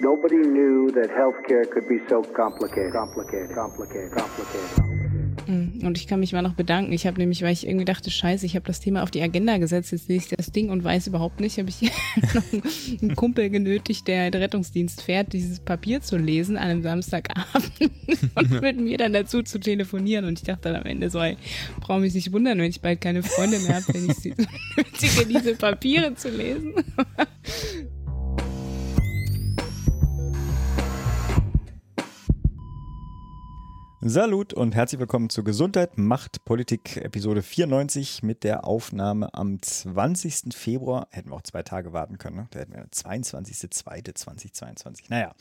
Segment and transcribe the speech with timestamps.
[0.00, 4.94] Nobody knew that healthcare could be so complicated, complicated, complicated, complicated.
[5.46, 6.92] Mm, und ich kann mich mal noch bedanken.
[6.92, 9.56] Ich habe nämlich, weil ich irgendwie dachte, scheiße, ich habe das Thema auf die Agenda
[9.58, 11.82] gesetzt, jetzt lese ich das Ding und weiß überhaupt nicht, habe ich
[12.34, 17.72] noch einen Kumpel genötigt, der der Rettungsdienst fährt, dieses Papier zu lesen an einem Samstagabend
[18.34, 20.24] und mit mir dann dazu zu telefonieren.
[20.24, 21.36] Und ich dachte dann am Ende so, ich
[21.80, 24.30] brauche mich nicht wundern, wenn ich bald keine Freunde mehr habe, wenn ich sie
[24.76, 26.74] nötige, diese Papiere zu lesen.
[34.06, 40.54] Salut und herzlich willkommen zu Gesundheit macht Politik Episode 94 mit der Aufnahme am 20.
[40.54, 41.08] Februar.
[41.10, 42.46] Hätten wir auch zwei Tage warten können, ne?
[42.50, 45.04] Da hätten wir 22.02.2022.
[45.08, 45.32] Naja,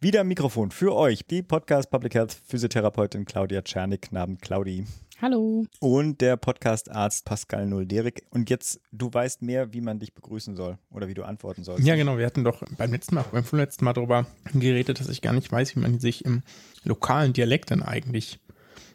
[0.00, 4.10] wieder Mikrofon für euch, die Podcast Public Health Physiotherapeutin Claudia Czernik.
[4.10, 4.84] Namen Claudi.
[5.20, 5.66] Hallo.
[5.80, 8.22] Und der Podcast-Arzt Pascal Nulderik.
[8.30, 11.84] Und jetzt, du weißt mehr, wie man dich begrüßen soll oder wie du antworten sollst.
[11.84, 12.18] Ja, genau.
[12.18, 15.50] Wir hatten doch beim letzten Mal, beim vorletzten Mal darüber geredet, dass ich gar nicht
[15.50, 16.42] weiß, wie man sich im
[16.84, 18.38] lokalen Dialekt dann eigentlich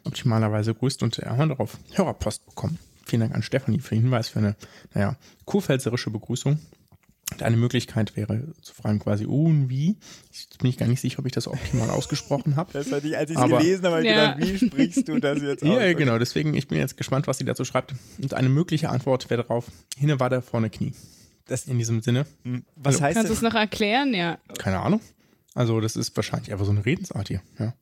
[0.04, 2.78] optimalerweise grüßt und wir haben darauf Hörerpost bekommen.
[3.04, 4.56] Vielen Dank an Stefanie für den Hinweis für eine,
[4.94, 6.58] naja, kurpfälzerische Begrüßung.
[7.40, 9.96] Eine Möglichkeit wäre zu fragen quasi, oh und wie.
[10.30, 12.72] Jetzt bin ich gar nicht sicher, ob ich das optimal ausgesprochen habe.
[12.72, 14.34] Das hatte ich, als ich es gelesen habe, ja.
[14.34, 15.68] gedacht, wie sprichst du das jetzt aus?
[15.68, 16.18] Ja, genau.
[16.18, 17.94] Deswegen, ich bin jetzt gespannt, was sie dazu schreibt.
[18.22, 20.92] Und eine mögliche Antwort wäre darauf, hinne war der vorne Knie.
[21.46, 22.26] Das in diesem Sinne.
[22.44, 23.04] Hm, was Hallo.
[23.04, 24.14] heißt Kannst du es noch erklären?
[24.14, 24.38] Ja.
[24.58, 25.00] Keine Ahnung.
[25.54, 27.42] Also, das ist wahrscheinlich einfach so eine Redensart hier.
[27.58, 27.74] Ja.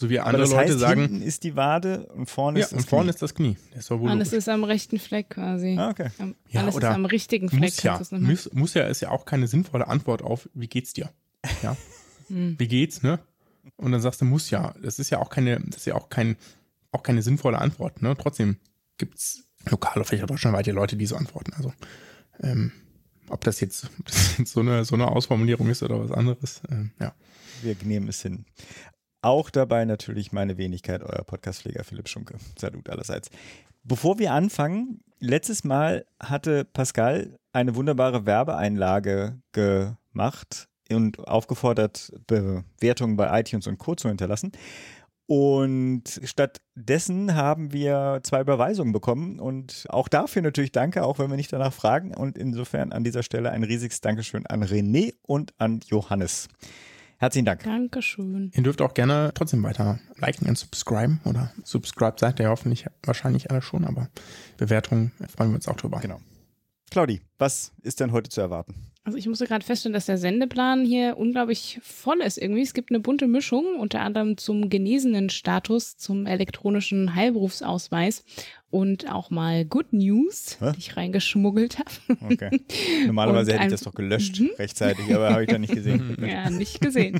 [0.00, 1.00] So wie andere das Leute heißt, sagen.
[1.00, 3.10] Hinten ist die Wade und vorne ja, ist das und vorne Knie.
[3.10, 3.56] ist das Knie.
[3.74, 5.76] Das ist wohl Alles ist am rechten Fleck quasi.
[5.76, 6.10] Ah, okay.
[6.18, 7.62] Am, Ja, alles ist am richtigen Fleck.
[7.62, 11.10] muss ja, muss, muss ja, ist ja auch keine sinnvolle Antwort auf, wie geht's dir?
[11.62, 11.76] Ja.
[12.28, 12.56] Hm.
[12.58, 13.20] Wie geht's, ne?
[13.78, 14.74] Und dann sagst du, muss ja.
[14.82, 16.36] Das ist ja auch keine, das ist ja auch kein,
[16.92, 18.14] auch keine sinnvolle Antwort, ne?
[18.18, 18.58] Trotzdem
[18.98, 21.54] gibt's lokal oder vielleicht auch deutschlandweit ja Leute, die so antworten.
[21.54, 21.72] Also,
[22.42, 22.70] ähm,
[23.30, 26.60] ob das jetzt, ob das jetzt so eine, so eine Ausformulierung ist oder was anderes,
[26.70, 27.14] ähm, ja.
[27.62, 28.44] Wir nehmen es hin.
[29.20, 32.36] Auch dabei natürlich meine Wenigkeit, euer Podcastpfleger Philipp Schunke.
[32.56, 33.30] Salut allerseits.
[33.82, 43.40] Bevor wir anfangen, letztes Mal hatte Pascal eine wunderbare Werbeeinlage gemacht und aufgefordert, Bewertungen bei
[43.40, 43.94] iTunes und Co.
[43.94, 44.52] zu hinterlassen.
[45.26, 51.36] Und stattdessen haben wir zwei Überweisungen bekommen und auch dafür natürlich danke, auch wenn wir
[51.36, 52.14] nicht danach fragen.
[52.14, 56.48] Und insofern an dieser Stelle ein riesiges Dankeschön an René und an Johannes.
[57.18, 57.64] Herzlichen Dank.
[57.64, 58.52] Dankeschön.
[58.54, 63.50] Ihr dürft auch gerne trotzdem weiter liken und subscriben oder subscribe seid ihr hoffentlich wahrscheinlich
[63.50, 64.08] alle schon, aber
[64.56, 65.98] Bewertungen freuen wir uns auch drüber.
[65.98, 66.20] Genau.
[66.90, 68.87] Claudi, was ist denn heute zu erwarten?
[69.08, 72.60] Also ich musste gerade feststellen, dass der Sendeplan hier unglaublich voll ist irgendwie.
[72.60, 78.22] Es gibt eine bunte Mischung, unter anderem zum genesenen Status, zum elektronischen Heilberufsausweis
[78.68, 80.72] und auch mal Good News, Hä?
[80.74, 81.90] die ich reingeschmuggelt habe.
[82.34, 82.60] Okay.
[83.06, 84.50] Normalerweise hätte ich das doch gelöscht Mhm.
[84.58, 86.14] rechtzeitig, aber habe ich dann nicht gesehen.
[86.22, 87.18] ja, nicht gesehen.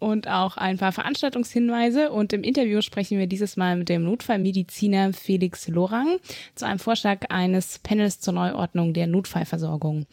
[0.00, 2.10] Und auch ein paar Veranstaltungshinweise.
[2.10, 6.18] Und im Interview sprechen wir dieses Mal mit dem Notfallmediziner Felix Lorang
[6.56, 10.06] zu einem Vorschlag eines Panels zur Neuordnung der Notfallversorgung.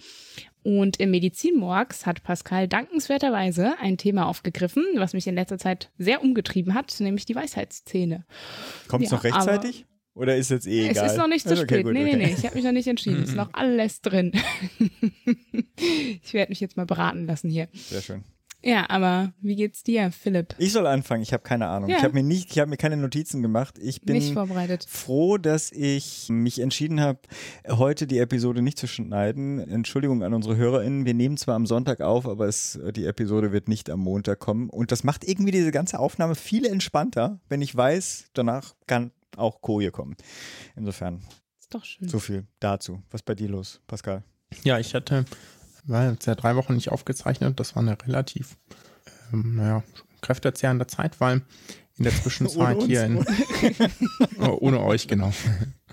[0.64, 6.22] Und im Medizinmorgs hat Pascal dankenswerterweise ein Thema aufgegriffen, was mich in letzter Zeit sehr
[6.24, 8.26] umgetrieben hat, nämlich die Weisheitszähne.
[8.88, 9.86] Kommt es Ja, noch rechtzeitig?
[10.16, 11.06] Oder ist jetzt eh egal?
[11.06, 11.86] Es ist noch nicht zu Also, okay, spät.
[11.86, 12.26] gut, nee, nee, okay.
[12.28, 13.18] nee, ich habe mich noch nicht entschieden.
[13.24, 14.32] Es ist noch alles drin.
[16.24, 17.68] ich werde mich jetzt mal beraten lassen hier.
[17.74, 18.24] Sehr schön.
[18.66, 20.56] Ja, aber wie geht's dir, Philipp?
[20.58, 21.90] Ich soll anfangen, ich habe keine Ahnung.
[21.90, 21.98] Ja.
[21.98, 23.78] Ich habe mir nicht, ich habe mir keine Notizen gemacht.
[23.78, 24.86] Ich bin Nicht vorbereitet.
[24.88, 27.20] froh, dass ich mich entschieden habe,
[27.68, 29.60] heute die Episode nicht zu schneiden.
[29.60, 31.06] Entschuldigung an unsere HörerInnen.
[31.06, 34.70] Wir nehmen zwar am Sonntag auf, aber es, die Episode wird nicht am Montag kommen.
[34.70, 39.60] Und das macht irgendwie diese ganze Aufnahme viel entspannter, wenn ich weiß, danach kann auch
[39.62, 40.16] Koje kommen.
[40.78, 41.22] Insofern,
[41.60, 42.08] Ist doch schön.
[42.08, 43.02] so viel dazu.
[43.12, 44.24] Was ist bei dir los, Pascal?
[44.64, 45.26] Ja, ich hatte,
[45.86, 47.60] war jetzt seit drei Wochen nicht aufgezeichnet.
[47.60, 48.58] Das war eine relativ,
[49.32, 49.84] ähm, naja,
[50.22, 51.42] kräftezehrende Zeit, weil
[51.98, 53.26] in der Zwischenzeit Ohne hier in,
[54.40, 55.32] Oh, ohne euch, genau.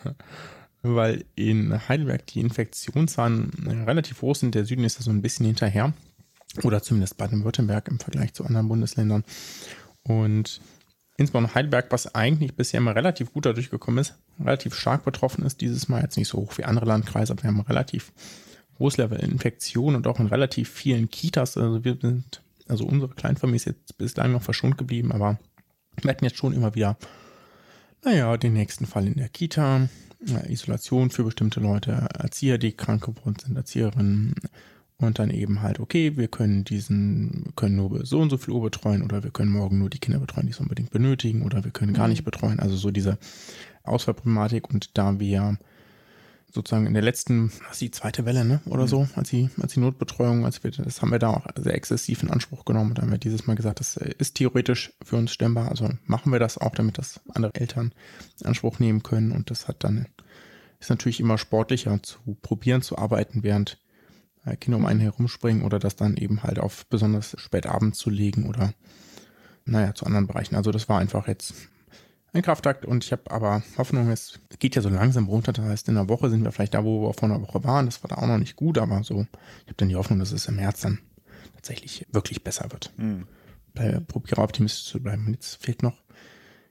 [0.83, 4.55] weil in Heidelberg die Infektionszahlen äh, relativ hoch sind.
[4.55, 5.93] Der Süden ist da so ein bisschen hinterher.
[6.63, 9.25] Oder zumindest Baden-Württemberg im Vergleich zu anderen Bundesländern.
[10.03, 10.61] Und
[11.17, 15.61] insbesondere Heidelberg, was eigentlich bisher immer relativ gut dadurch gekommen ist, relativ stark betroffen ist,
[15.61, 18.13] dieses Mal jetzt nicht so hoch wie andere Landkreise, aber wir haben relativ
[18.81, 21.57] hohes Level Infektion und auch in relativ vielen Kitas.
[21.57, 25.39] Also wir sind, also unsere Kleinfamilie ist jetzt bislang noch verschont geblieben, aber
[26.03, 26.97] wir hatten jetzt schon immer wieder,
[28.05, 29.89] naja, den nächsten Fall in der Kita,
[30.49, 34.35] Isolation für bestimmte Leute, Erzieher, die krank geworden sind, Erzieherinnen,
[35.01, 38.63] und dann eben halt, okay, wir können diesen, können nur so und so viel Uhr
[38.63, 41.71] betreuen oder wir können morgen nur die Kinder betreuen, die es unbedingt benötigen oder wir
[41.71, 42.61] können gar nicht betreuen.
[42.61, 43.19] Also so diese
[43.83, 45.59] Ausfallproblematik und da wir
[46.53, 48.61] sozusagen in der letzten, was ist die zweite Welle, ne?
[48.67, 51.75] Oder so, als die, als die Notbetreuung, als wir, das haben wir da auch sehr
[51.75, 52.95] exzessiv in Anspruch genommen.
[52.95, 55.69] Da haben wir dieses Mal gesagt, das ist theoretisch für uns stemmbar.
[55.69, 57.93] Also machen wir das auch, damit das andere Eltern
[58.41, 59.33] in Anspruch nehmen können.
[59.33, 60.07] Und das hat dann,
[60.81, 63.79] ist natürlich immer sportlicher zu probieren zu arbeiten, während
[64.45, 68.11] äh, Kinder um einen herumspringen oder das dann eben halt auf besonders spät Abend zu
[68.11, 68.75] legen oder
[69.65, 70.57] naja, zu anderen Bereichen.
[70.57, 71.55] Also das war einfach jetzt
[72.33, 75.53] ein Kraftakt und ich habe aber Hoffnung, es geht ja so langsam runter.
[75.53, 77.87] Das heißt, in einer Woche sind wir vielleicht da, wo wir vor einer Woche waren.
[77.87, 79.27] Das war da auch noch nicht gut, aber so,
[79.63, 80.99] ich habe dann die Hoffnung, dass es im März dann
[81.55, 82.93] tatsächlich wirklich besser wird.
[82.97, 83.27] Mhm.
[84.07, 85.27] probiere optimistisch zu bleiben.
[85.27, 85.95] Und jetzt fehlt noch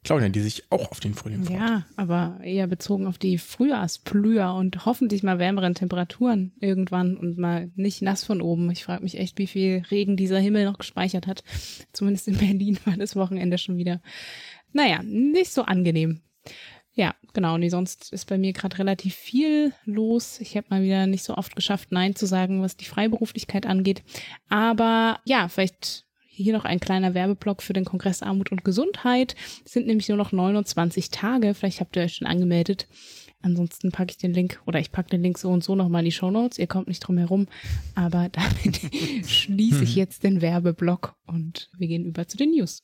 [0.04, 1.58] Claudia, die sich auch auf den Frühling freut.
[1.58, 7.70] Ja, aber eher bezogen auf die Frühjahrsblüher und hoffentlich mal wärmeren Temperaturen irgendwann und mal
[7.76, 8.72] nicht nass von oben.
[8.72, 11.44] Ich frage mich echt, wie viel Regen dieser Himmel noch gespeichert hat.
[11.92, 14.02] Zumindest in Berlin war das Wochenende schon wieder
[14.74, 16.22] naja, nicht so angenehm.
[16.94, 17.56] Ja, genau.
[17.56, 20.42] Und sonst ist bei mir gerade relativ viel los.
[20.42, 24.04] Ich habe mal wieder nicht so oft geschafft, Nein zu sagen, was die Freiberuflichkeit angeht.
[24.50, 29.36] Aber ja, vielleicht hier noch ein kleiner Werbeblock für den Kongress Armut und Gesundheit.
[29.66, 31.54] Es sind nämlich nur noch 29 Tage.
[31.54, 32.88] Vielleicht habt ihr euch schon angemeldet.
[33.42, 36.06] Ansonsten packe ich den Link oder ich packe den Link so und so nochmal in
[36.06, 36.60] die Show Notes.
[36.60, 37.48] Ihr kommt nicht drum herum.
[37.96, 38.82] Aber damit
[39.26, 42.84] schließe ich jetzt den Werbeblock und wir gehen über zu den News.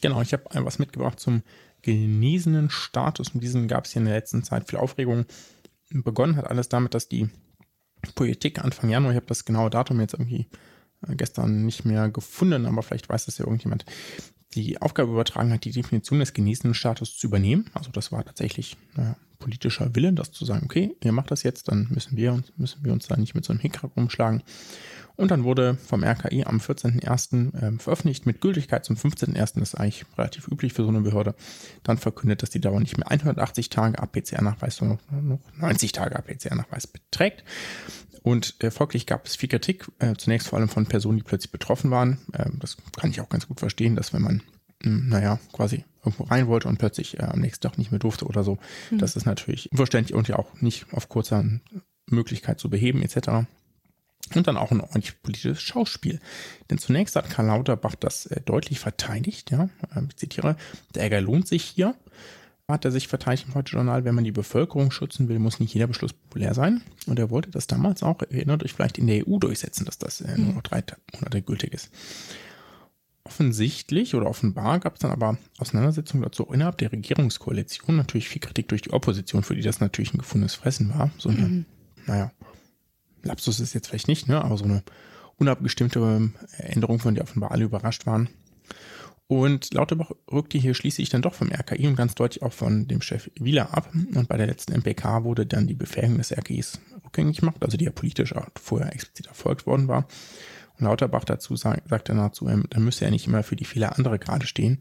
[0.00, 1.42] Genau, ich habe was mitgebracht zum
[1.82, 3.30] genesenen Status.
[3.30, 5.26] Und diesen gab es hier in der letzten Zeit viel Aufregung.
[5.90, 7.28] Begonnen hat alles damit, dass die
[8.14, 10.46] Politik Anfang Januar, ich habe das genaue Datum jetzt irgendwie
[11.06, 13.84] äh, gestern nicht mehr gefunden, aber vielleicht weiß das ja irgendjemand,
[14.54, 17.70] die Aufgabe übertragen hat, die Definition des genesenen Status zu übernehmen.
[17.74, 21.68] Also das war tatsächlich naja, politischer Wille, das zu sagen, okay, ihr macht das jetzt,
[21.68, 24.42] dann müssen wir uns, müssen wir uns da nicht mit so einem Hickhack rumschlagen.
[25.16, 27.54] Und dann wurde vom RKI am 14.01.
[27.54, 29.36] Äh, veröffentlicht mit Gültigkeit zum 15.01.
[29.36, 31.34] Das ist eigentlich relativ üblich für so eine Behörde.
[31.84, 36.88] Dann verkündet, dass die Dauer nicht mehr 180 Tage APCR-Nachweis, sondern noch 90 Tage APCR-Nachweis
[36.88, 37.44] beträgt.
[38.22, 41.90] Und folglich gab es viel Kritik, äh, zunächst vor allem von Personen, die plötzlich betroffen
[41.90, 42.18] waren.
[42.32, 44.42] Äh, das kann ich auch ganz gut verstehen, dass wenn man,
[44.82, 48.26] hm, naja, quasi irgendwo rein wollte und plötzlich äh, am nächsten Tag nicht mehr durfte
[48.26, 48.58] oder so,
[48.90, 48.98] mhm.
[48.98, 51.44] das ist natürlich unverständlich und ja auch nicht auf kurzer
[52.06, 53.46] Möglichkeit zu beheben etc.
[54.34, 56.18] Und dann auch ein ordentlich politisches Schauspiel.
[56.70, 59.50] Denn zunächst hat Karl Lauterbach das äh, deutlich verteidigt.
[59.50, 60.56] Ja, äh, ich zitiere,
[60.94, 61.94] der Ärger lohnt sich hier.
[62.66, 65.86] Hat er sich verteidigt im Heute-Journal, wenn man die Bevölkerung schützen will, muss nicht jeder
[65.86, 66.80] Beschluss populär sein.
[67.06, 70.22] Und er wollte das damals auch, erinnert euch vielleicht, in der EU durchsetzen, dass das
[70.22, 71.90] äh, nur noch drei Monate gültig ist.
[73.26, 77.96] Offensichtlich oder offenbar gab es dann aber Auseinandersetzungen dazu innerhalb der Regierungskoalition.
[77.96, 81.10] Natürlich viel Kritik durch die Opposition, für die das natürlich ein gefundenes Fressen war.
[81.16, 81.64] So eine, mhm.
[82.06, 82.32] naja,
[83.22, 84.82] Lapsus ist jetzt vielleicht nicht, ne, aber so eine
[85.36, 88.28] unabgestimmte ähm, Änderung, von der offenbar alle überrascht waren.
[89.26, 93.00] Und Lauterbach rückte hier schließlich dann doch vom RKI und ganz deutlich auch von dem
[93.00, 93.90] Chef Wieler ab.
[94.14, 97.86] Und bei der letzten MPK wurde dann die Befähigung des RKIs rückgängig gemacht, also die
[97.86, 100.06] ja politisch auch vorher explizit erfolgt worden war.
[100.78, 103.64] Und Lauterbach dazu sagt, sagt dann dazu, ähm, da müsse er nicht immer für die
[103.64, 104.80] Fehler anderer gerade stehen,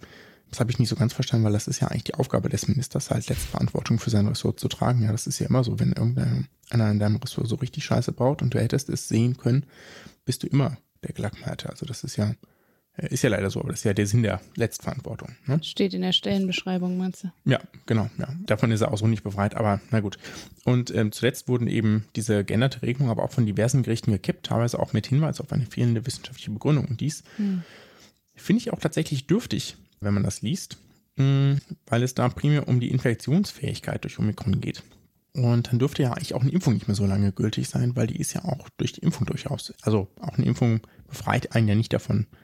[0.54, 2.68] das habe ich nicht so ganz verstanden, weil das ist ja eigentlich die Aufgabe des
[2.68, 5.02] Ministers, halt letzte Verantwortung für sein Ressort zu tragen.
[5.02, 8.44] Ja, das ist ja immer so, wenn irgendeiner in deinem Ressort so richtig Scheiße baut
[8.44, 9.66] und du hättest es sehen können,
[10.26, 11.70] bist du immer der Glackmeierte.
[11.70, 12.36] Also das ist ja,
[12.98, 15.30] ist ja leider so, aber das ist ja der Sinn der Letztverantwortung.
[15.46, 15.60] Ne?
[15.64, 17.32] Steht in der Stellenbeschreibung, meinst du?
[17.46, 18.28] Ja, genau, ja.
[18.46, 20.18] Davon ist er auch so nicht befreit, aber na gut.
[20.64, 24.80] Und ähm, zuletzt wurden eben diese geänderte Regelungen aber auch von diversen Gerichten gekippt, teilweise
[24.80, 26.86] auch mit Hinweis auf eine fehlende wissenschaftliche Begründung.
[26.86, 27.64] Und dies hm.
[28.36, 30.78] finde ich auch tatsächlich dürftig wenn man das liest,
[31.18, 31.54] mm,
[31.88, 34.84] weil es da primär um die Infektionsfähigkeit durch Omikron geht.
[35.34, 38.06] Und dann dürfte ja eigentlich auch eine Impfung nicht mehr so lange gültig sein, weil
[38.06, 39.74] die ist ja auch durch die Impfung durchaus.
[39.82, 42.36] Also auch eine Impfung befreit einen ja nicht davon, äh,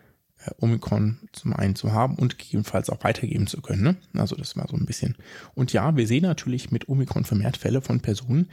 [0.60, 3.84] Omikron zum einen zu haben und gegebenenfalls auch weitergeben zu können.
[3.84, 3.96] Ne?
[4.14, 5.16] Also das war so ein bisschen.
[5.54, 8.50] Und ja, wir sehen natürlich mit Omikron vermehrt Fälle von Personen,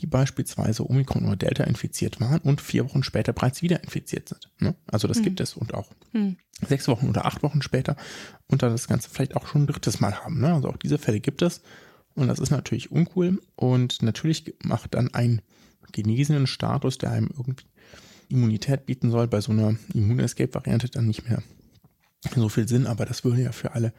[0.00, 4.48] die beispielsweise Omikron oder Delta infiziert waren und vier Wochen später bereits wieder infiziert sind.
[4.60, 4.74] Ne?
[4.86, 5.24] Also das hm.
[5.24, 6.36] gibt es und auch hm.
[6.66, 7.96] sechs Wochen oder acht Wochen später
[8.46, 10.40] und dann das Ganze vielleicht auch schon ein drittes Mal haben.
[10.40, 10.54] Ne?
[10.54, 11.62] Also auch diese Fälle gibt es
[12.14, 15.42] und das ist natürlich uncool und natürlich macht dann ein
[15.92, 17.64] genesenen Status, der einem irgendwie
[18.28, 21.42] Immunität bieten soll, bei so einer Immun-Escape-Variante dann nicht mehr
[22.34, 23.92] so viel Sinn, aber das würde ja für alle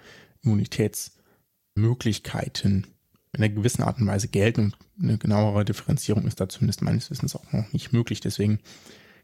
[0.43, 2.87] Immunitätsmöglichkeiten
[3.31, 7.11] in einer gewissen Art und Weise gelten und eine genauere Differenzierung ist da zumindest meines
[7.11, 8.19] Wissens auch noch nicht möglich.
[8.19, 8.59] Deswegen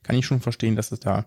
[0.03, 1.25] kann ich schon verstehen, dass es da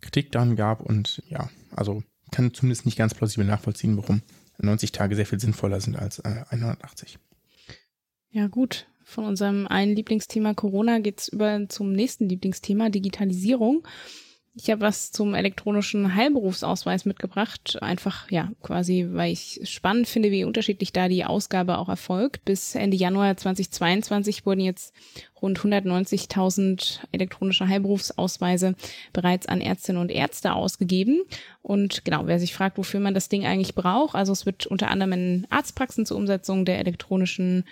[0.00, 4.22] Kritik daran gab und ja, also kann zumindest nicht ganz plausibel nachvollziehen, warum
[4.58, 7.18] 90 Tage sehr viel sinnvoller sind als äh, 180.
[8.30, 8.86] Ja, gut.
[9.04, 13.86] Von unserem einen Lieblingsthema Corona geht es über zum nächsten Lieblingsthema Digitalisierung.
[14.56, 17.76] Ich habe was zum elektronischen Heilberufsausweis mitgebracht.
[17.82, 22.44] Einfach, ja, quasi, weil ich spannend finde, wie unterschiedlich da die Ausgabe auch erfolgt.
[22.44, 24.94] Bis Ende Januar 2022 wurden jetzt
[25.44, 28.74] rund 190.000 elektronische Heilberufsausweise
[29.12, 31.22] bereits an Ärztinnen und Ärzte ausgegeben.
[31.60, 34.90] Und genau, wer sich fragt, wofür man das Ding eigentlich braucht, also es wird unter
[34.90, 37.64] anderem in Arztpraxen zur Umsetzung der elektronischen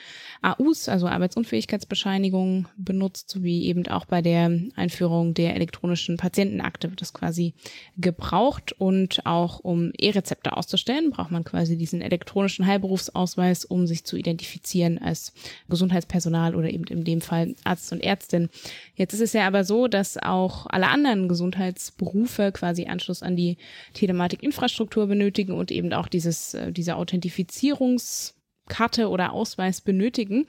[0.43, 7.12] AUs, also Arbeitsunfähigkeitsbescheinigung, benutzt, sowie eben auch bei der Einführung der elektronischen Patientenakte wird das
[7.12, 7.55] quasi
[7.97, 8.75] gebraucht.
[8.79, 14.99] Und auch um E-Rezepte auszustellen, braucht man quasi diesen elektronischen Heilberufsausweis, um sich zu identifizieren
[14.99, 15.33] als
[15.69, 18.49] Gesundheitspersonal oder eben in dem Fall Arzt und Ärztin.
[18.95, 23.57] Jetzt ist es ja aber so, dass auch alle anderen Gesundheitsberufe quasi Anschluss an die
[23.95, 30.47] Telematikinfrastruktur benötigen und eben auch dieses, äh, diese Authentifizierungskarte oder Ausweis benötigen.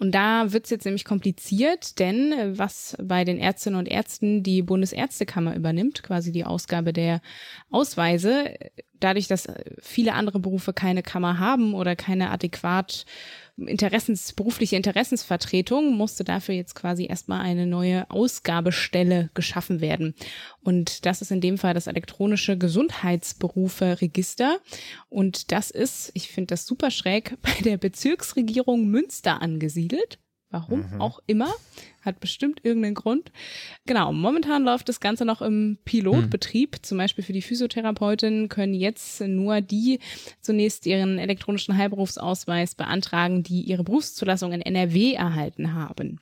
[0.00, 4.62] Und da wird's jetzt nämlich kompliziert, denn äh, was bei den Ärztinnen und Ärzten die
[4.62, 7.20] Bundesärztekammer übernimmt, quasi die Ausgabe der
[7.70, 8.54] Ausweise,
[9.00, 9.46] dadurch, dass
[9.80, 13.04] viele andere Berufe keine Kammer haben oder keine adäquat
[13.56, 20.14] Interessens, berufliche Interessensvertretung musste dafür jetzt quasi erstmal eine neue Ausgabestelle geschaffen werden.
[20.62, 24.58] Und das ist in dem Fall das elektronische Gesundheitsberufe-Register.
[25.08, 30.18] Und das ist, ich finde das super schräg, bei der Bezirksregierung Münster angesiedelt.
[30.54, 31.00] Warum mhm.
[31.00, 31.52] auch immer.
[32.02, 33.32] Hat bestimmt irgendeinen Grund.
[33.86, 36.76] Genau, momentan läuft das Ganze noch im Pilotbetrieb.
[36.76, 36.82] Mhm.
[36.84, 39.98] Zum Beispiel für die Physiotherapeutinnen können jetzt nur die
[40.40, 46.20] zunächst ihren elektronischen Heilberufsausweis beantragen, die ihre Berufszulassung in NRW erhalten haben.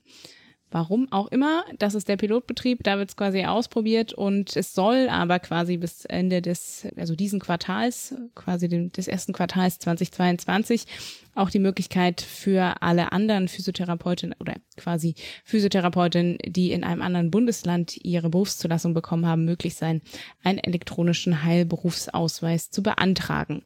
[0.73, 5.11] Warum auch immer, das ist der Pilotbetrieb, da wird es quasi ausprobiert und es soll
[5.11, 10.87] aber quasi bis Ende des, also diesen Quartals, quasi dem, des ersten Quartals 2022
[11.35, 15.15] auch die Möglichkeit für alle anderen Physiotherapeutinnen oder quasi
[15.45, 20.01] Physiotherapeutinnen, die in einem anderen Bundesland ihre Berufszulassung bekommen haben, möglich sein,
[20.43, 23.63] einen elektronischen Heilberufsausweis zu beantragen.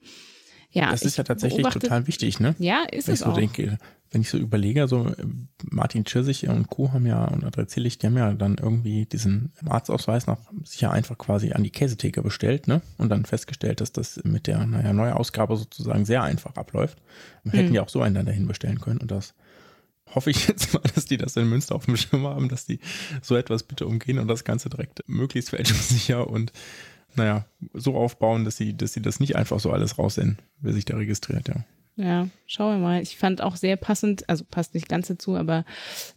[0.71, 2.55] Ja, das ist ja tatsächlich total wichtig, ne?
[2.59, 3.37] Ja, ist Wenn es ich so auch.
[3.37, 3.79] Denke,
[4.11, 5.13] wenn ich so überlege, so
[5.65, 6.93] Martin Tschirsich und Co.
[6.93, 11.19] haben ja und André Zillig, die haben ja dann irgendwie diesen Arztausweis noch sicher einfach
[11.19, 12.83] quasi an die Käsetheke bestellt, ne?
[12.99, 16.99] Und dann festgestellt, dass das mit der, naja, Neuausgabe sozusagen sehr einfach abläuft.
[17.43, 17.61] Wir hm.
[17.61, 19.35] hätten ja auch so einen dann dahin bestellen können und das
[20.15, 22.81] hoffe ich jetzt mal, dass die das in Münster auf dem Schirm haben, dass die
[23.23, 26.53] so etwas bitte umgehen und das Ganze direkt möglichst fälschungssicher und
[27.17, 30.85] naja, so aufbauen, dass sie, dass sie das nicht einfach so alles raussenden, wer sich
[30.85, 31.65] da registriert, ja.
[31.99, 33.03] Ja, schauen wir mal.
[33.03, 35.65] Ich fand auch sehr passend, also passt nicht ganz dazu, aber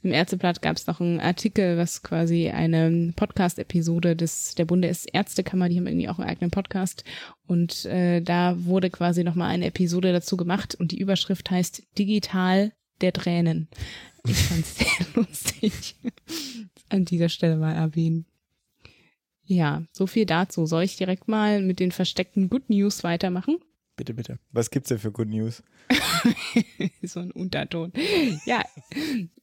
[0.04, 5.78] im Ärzteblatt gab es noch einen Artikel, was quasi eine Podcast-Episode des der Bundesärztekammer, die
[5.78, 7.06] haben irgendwie auch einen eigenen Podcast
[7.48, 12.74] und äh, da wurde quasi nochmal eine Episode dazu gemacht und die Überschrift heißt Digital
[13.00, 13.70] der Tränen.
[14.28, 15.96] Ich fand's sehr lustig.
[16.90, 18.26] An dieser Stelle mal erwähnen.
[19.52, 20.68] Ja, so viel dazu.
[20.68, 23.58] Soll ich direkt mal mit den versteckten Good News weitermachen?
[23.96, 24.38] Bitte, bitte.
[24.52, 25.64] Was gibt's denn für Good News?
[27.02, 27.92] so ein Unterton.
[28.46, 28.62] Ja,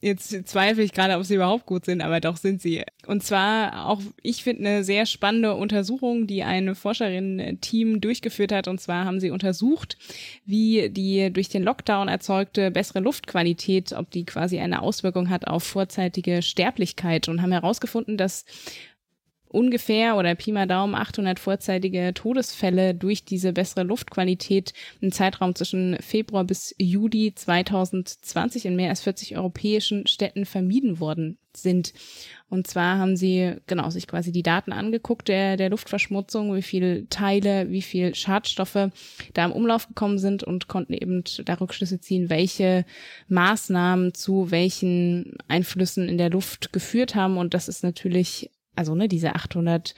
[0.00, 2.84] jetzt zweifle ich gerade, ob sie überhaupt gut sind, aber doch sind sie.
[3.08, 8.68] Und zwar auch, ich finde, eine sehr spannende Untersuchung, die ein Forscherinnen-Team durchgeführt hat.
[8.68, 9.98] Und zwar haben sie untersucht,
[10.44, 15.64] wie die durch den Lockdown erzeugte bessere Luftqualität, ob die quasi eine Auswirkung hat auf
[15.64, 18.44] vorzeitige Sterblichkeit und haben herausgefunden, dass
[19.56, 25.96] ungefähr oder Pi mal Daumen 800 vorzeitige Todesfälle durch diese bessere Luftqualität im Zeitraum zwischen
[26.00, 31.94] Februar bis Juli 2020 in mehr als 40 europäischen Städten vermieden worden sind.
[32.48, 37.06] Und zwar haben sie genau sich quasi die Daten angeguckt der, der Luftverschmutzung, wie viel
[37.08, 38.90] Teile, wie viel Schadstoffe
[39.32, 42.84] da im Umlauf gekommen sind und konnten eben da Rückschlüsse ziehen, welche
[43.28, 47.38] Maßnahmen zu welchen Einflüssen in der Luft geführt haben.
[47.38, 49.95] Und das ist natürlich also ne, diese 800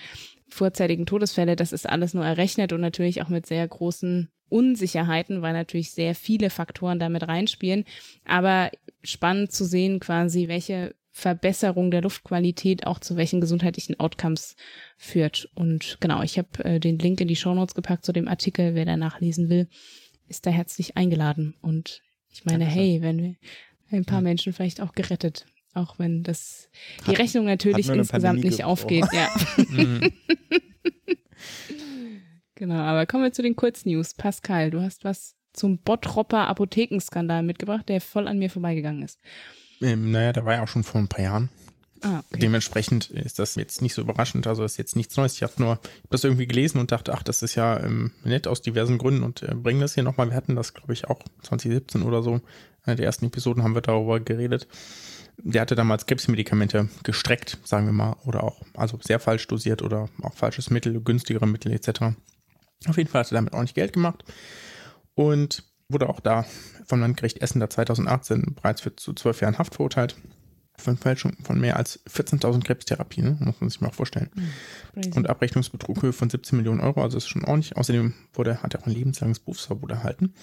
[0.49, 5.53] vorzeitigen Todesfälle, das ist alles nur errechnet und natürlich auch mit sehr großen Unsicherheiten, weil
[5.53, 7.85] natürlich sehr viele Faktoren damit reinspielen.
[8.25, 8.71] Aber
[9.03, 14.57] spannend zu sehen quasi, welche Verbesserung der Luftqualität auch zu welchen gesundheitlichen Outcomes
[14.97, 15.51] führt.
[15.55, 18.75] Und genau, ich habe äh, den Link in die Shownotes gepackt zu dem Artikel.
[18.75, 19.69] Wer da nachlesen will,
[20.29, 21.55] ist da herzlich eingeladen.
[21.61, 23.35] Und ich meine, hey, wenn wir
[23.91, 25.47] ein paar Menschen vielleicht auch gerettet
[25.79, 26.69] auch wenn das
[27.07, 29.29] die hat, Rechnung natürlich insgesamt nicht aufgeht, ja.
[29.69, 30.13] Mhm.
[32.55, 34.15] genau, aber kommen wir zu den Kurznews.
[34.15, 39.19] Pascal, du hast was zum Bottropper Apothekenskandal mitgebracht, der voll an mir vorbeigegangen ist.
[39.81, 41.51] Ähm, naja, der war ja auch schon vor ein paar Jahren.
[42.03, 42.41] Ah, okay.
[42.41, 45.35] Dementsprechend ist das jetzt nicht so überraschend, also ist jetzt nichts Neues.
[45.35, 48.47] Ich habe nur hab das irgendwie gelesen und dachte, ach, das ist ja ähm, nett
[48.47, 50.31] aus diversen Gründen und äh, bringen das hier nochmal.
[50.31, 52.41] Wir hatten das, glaube ich, auch 2017 oder so.
[52.85, 54.69] Eine der ersten Episoden haben wir darüber geredet.
[55.43, 60.09] Der hatte damals Krebsmedikamente gestreckt, sagen wir mal, oder auch, also sehr falsch dosiert oder
[60.23, 62.17] auch falsches Mittel, günstigere Mittel etc.
[62.87, 64.25] Auf jeden Fall hat er damit auch nicht Geld gemacht
[65.15, 66.45] und wurde auch da
[66.87, 70.17] vom Landgericht Essen da 2018 bereits für zu zwölf Jahren Haft verurteilt.
[70.81, 73.37] Von Fälschung von mehr als 14.000 Krebstherapien, ne?
[73.41, 74.31] muss man sich mal vorstellen.
[74.95, 75.11] Crazy.
[75.17, 77.77] Und Abrechnungsbetrug Höhe von 17 Millionen Euro, also ist schon ordentlich.
[77.77, 80.35] Außerdem wurde, hat er auch ein lebenslanges Berufsverbot erhalten.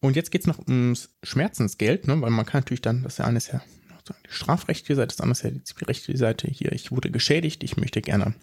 [0.00, 2.20] Und jetzt geht es noch ums Schmerzensgeld, ne?
[2.20, 5.32] weil man kann natürlich dann, das eine ist ja sozusagen die strafrechtliche Seite, das andere
[5.32, 6.48] ist ja die zivilrechtliche Seite.
[6.48, 8.34] Hier, ich wurde geschädigt, ich möchte gerne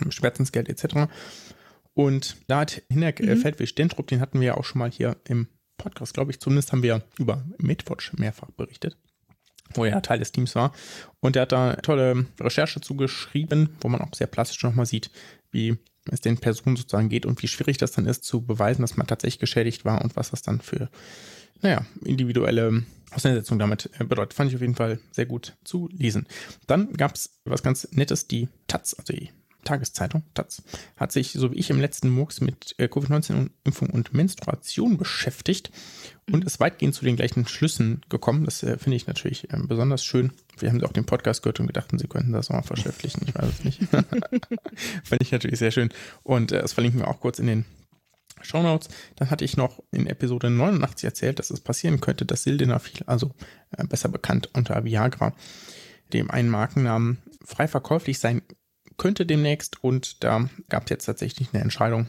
[0.00, 1.10] ähm, Schmerzensgeld etc.
[1.94, 5.16] Und da hat Hinek äh, Feldwig Stentrup, den hatten wir ja auch schon mal hier
[5.24, 5.48] im
[5.78, 8.96] Podcast, glaube ich, zumindest haben wir über Medwatch mehrfach berichtet,
[9.74, 10.72] wo er Teil des Teams war.
[11.20, 15.10] Und er hat da tolle Recherche zugeschrieben, wo man auch sehr plastisch nochmal sieht,
[15.50, 15.76] wie
[16.10, 19.06] es den Personen sozusagen geht und wie schwierig das dann ist, zu beweisen, dass man
[19.06, 20.88] tatsächlich geschädigt war und was das dann für,
[21.62, 24.34] naja, individuelle Auseinandersetzung damit äh, bedeutet.
[24.34, 26.26] Fand ich auf jeden Fall sehr gut zu lesen.
[26.66, 29.30] Dann gab es was ganz Nettes, die Taz, also die
[29.64, 30.62] Tageszeitung, Taz,
[30.96, 35.70] hat sich, so wie ich im letzten Murks, mit äh, Covid-19-Impfung und Menstruation beschäftigt
[36.30, 38.44] und ist weitgehend zu den gleichen Schlüssen gekommen.
[38.44, 40.32] Das äh, finde ich natürlich äh, besonders schön.
[40.58, 43.22] Wir haben auch den Podcast gehört und gedachten, sie könnten das auch mal verschriftlichen.
[43.26, 43.78] Ich weiß es nicht.
[45.04, 45.90] finde ich natürlich sehr schön.
[46.24, 47.64] Und äh, das verlinken wir auch kurz in den
[48.44, 48.88] Shownotes.
[49.16, 53.32] Dann hatte ich noch in Episode 89 erzählt, dass es passieren könnte, dass Sildenafil, also
[53.76, 55.34] äh, besser bekannt unter Viagra,
[56.12, 58.42] dem einen Markennamen frei verkäuflich sein
[58.96, 59.82] könnte demnächst.
[59.82, 62.06] Und da gab es jetzt tatsächlich eine Entscheidung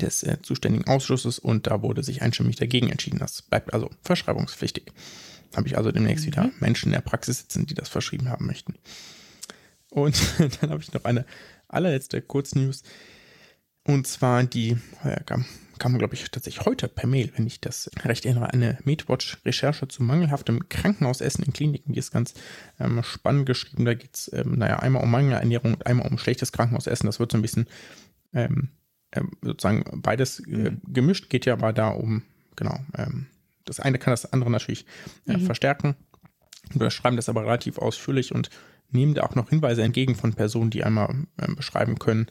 [0.00, 3.18] des äh, zuständigen Ausschusses und da wurde sich einstimmig dagegen entschieden.
[3.18, 4.92] Das bleibt also verschreibungspflichtig.
[5.56, 8.74] Habe ich also demnächst wieder Menschen in der Praxis sitzen, die das verschrieben haben möchten.
[9.90, 10.20] Und
[10.60, 11.24] dann habe ich noch eine
[11.68, 12.82] allerletzte Kurznews.
[13.88, 15.46] Und zwar die, ja, kam,
[15.78, 20.02] kam glaube ich, tatsächlich heute per Mail, wenn ich das recht erinnere, eine MedWatch-Recherche zu
[20.02, 21.94] mangelhaftem Krankenhausessen in Kliniken.
[21.94, 22.34] Die ist ganz
[22.78, 23.86] ähm, spannend geschrieben.
[23.86, 27.06] Da geht es, ähm, naja, einmal um Mangelernährung und einmal um schlechtes Krankenhausessen.
[27.06, 27.66] Das wird so ein bisschen
[28.34, 28.68] ähm,
[29.12, 32.24] ähm, sozusagen beides äh, gemischt, geht ja aber da um,
[32.56, 33.28] genau, ähm,
[33.64, 34.84] das eine kann das andere natürlich
[35.26, 35.96] äh, verstärken.
[36.74, 38.50] Wir schreiben das aber relativ ausführlich und
[38.90, 41.08] nehmen da auch noch Hinweise entgegen von Personen, die einmal
[41.40, 42.30] ähm, beschreiben können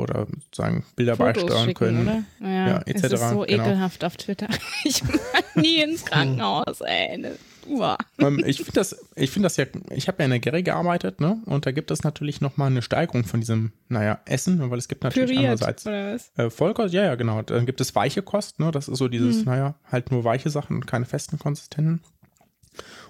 [0.00, 2.02] oder sozusagen Bilder Fotos beisteuern können.
[2.02, 2.22] oder?
[2.40, 3.42] Ja, Ja, etc., Es ist so genau.
[3.64, 4.48] ekelhaft auf Twitter.
[4.84, 7.18] Ich war nie ins Krankenhaus, ey.
[7.18, 7.36] Ne-
[7.68, 7.96] Uah.
[8.18, 11.20] ähm, ich finde das, ich finde das ja, ich habe ja in der Gary gearbeitet,
[11.20, 11.38] ne?
[11.46, 15.04] Und da gibt es natürlich nochmal eine Steigerung von diesem, naja, Essen, weil es gibt
[15.04, 17.40] natürlich Püriert, andererseits äh, Vollkost, ja, ja, genau.
[17.42, 18.72] Dann gibt es weiche Kost, ne?
[18.72, 19.44] Das ist so dieses, Hm.
[19.44, 22.00] naja, halt nur weiche Sachen und keine festen Konsistenten.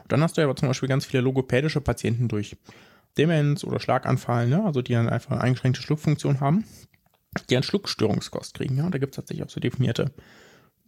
[0.03, 2.57] Und dann hast du ja aber zum Beispiel ganz viele logopädische Patienten durch
[3.19, 4.65] Demenz oder Schlaganfall, ne?
[4.65, 6.65] Also die dann einfach eine eingeschränkte Schluckfunktion haben,
[7.51, 8.85] die einen Schluckstörungskost kriegen, ja.
[8.85, 10.13] Und da gibt es tatsächlich auch so definierte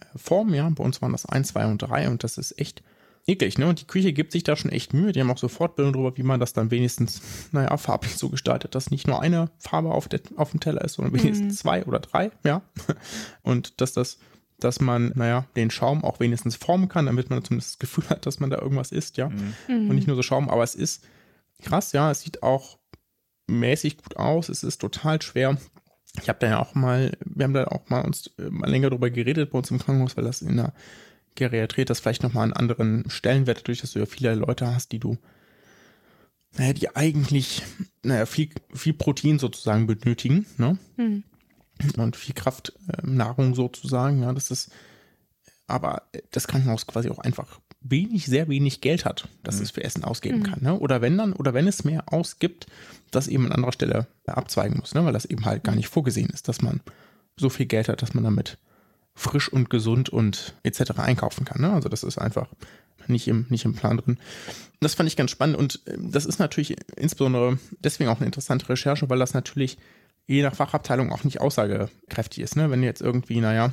[0.01, 0.69] äh, Formen, ja.
[0.71, 2.83] Bei uns waren das 1, 2 und 3 und das ist echt
[3.27, 3.67] eklig, ne?
[3.67, 5.13] Und die Küche gibt sich da schon echt Mühe.
[5.13, 8.75] Die haben auch so Fortbildung darüber, wie man das dann wenigstens, naja, farblich so gestaltet,
[8.75, 12.01] dass nicht nur eine Farbe auf, der, auf dem Teller ist, sondern wenigstens zwei oder
[12.01, 12.63] drei, ja.
[13.43, 14.19] Und dass das,
[14.61, 18.27] dass man, naja, den Schaum auch wenigstens formen kann, damit man zumindest das Gefühl hat,
[18.27, 19.31] dass man da irgendwas isst, ja.
[19.89, 21.05] Und nicht nur so Schaum, aber es ist
[21.64, 22.11] krass, ja.
[22.11, 22.79] Es sieht auch
[23.46, 24.48] mäßig gut aus.
[24.48, 25.59] Es ist total schwer.
[26.20, 28.90] Ich habe da ja auch mal, wir haben da auch mal uns äh, mal länger
[28.90, 30.72] drüber geredet bei uns im Krankenhaus, weil das in der
[31.35, 35.00] Geriatrie das vielleicht nochmal einen anderen Stellenwert, dadurch, dass du ja viele Leute hast, die
[35.00, 35.18] du,
[36.57, 37.62] naja, die eigentlich,
[38.03, 40.79] naja, viel, viel Protein sozusagen benötigen, ne?
[40.96, 41.24] Hm.
[41.96, 44.70] Und viel Kraftnahrung sozusagen, ja, das ist,
[45.66, 50.05] aber das Krankenhaus quasi auch einfach wenig, sehr wenig Geld hat, dass es für Essen
[50.05, 50.79] ausgeben kann, ne?
[50.79, 52.66] Oder wenn dann, oder wenn es mehr ausgibt,
[53.11, 55.05] das eben an anderer Stelle abzweigen muss, ne?
[55.05, 56.81] Weil das eben halt gar nicht vorgesehen ist, dass man
[57.37, 58.59] so viel Geld hat, dass man damit
[59.14, 60.99] frisch und gesund und etc.
[60.99, 61.61] einkaufen kann.
[61.61, 61.73] Ne?
[61.73, 62.49] Also das ist einfach
[63.07, 64.18] nicht im, nicht im Plan drin.
[64.81, 68.68] Das fand ich ganz spannend und äh, das ist natürlich insbesondere deswegen auch eine interessante
[68.68, 69.79] Recherche, weil das natürlich
[70.27, 72.57] je nach Fachabteilung auch nicht aussagekräftig ist.
[72.57, 72.70] Ne?
[72.70, 73.73] Wenn du jetzt irgendwie, naja,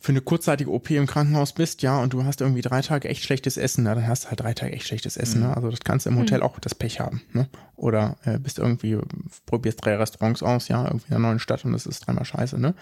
[0.00, 3.22] für eine kurzzeitige OP im Krankenhaus bist, ja, und du hast irgendwie drei Tage echt
[3.22, 5.42] schlechtes Essen, na, dann hast du halt drei Tage echt schlechtes Essen.
[5.42, 5.54] Ne?
[5.54, 7.20] Also das kannst du im Hotel auch das Pech haben.
[7.34, 7.48] Ne?
[7.76, 8.96] Oder äh, bist irgendwie,
[9.44, 12.58] probierst drei Restaurants aus, ja, irgendwie in einer neuen Stadt und es ist dreimal scheiße.
[12.58, 12.74] Ne?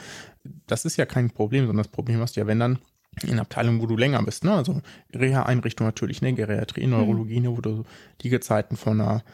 [0.68, 2.78] Das ist ja kein Problem, sondern das Problem hast du ja, wenn dann
[3.24, 4.52] in Abteilungen, wo du länger bist, ne?
[4.52, 4.80] Also
[5.12, 7.82] Reha-Einrichtung natürlich, ne, Geriatrie, Neurologie, ne, wo du
[8.20, 9.24] die Gezeiten von einer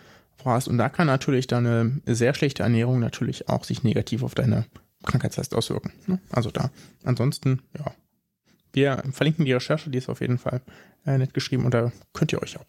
[0.42, 0.68] hast.
[0.68, 4.64] Und da kann natürlich deine sehr schlechte Ernährung natürlich auch sich negativ auf deine
[5.05, 5.93] Krankheitslast auswirken.
[6.07, 6.21] Ne?
[6.31, 6.71] Also da.
[7.05, 7.95] Ansonsten, ja.
[8.73, 10.61] Wir verlinken die Recherche, die ist auf jeden Fall
[11.07, 12.67] äh, nett geschrieben und da könnt ihr euch auch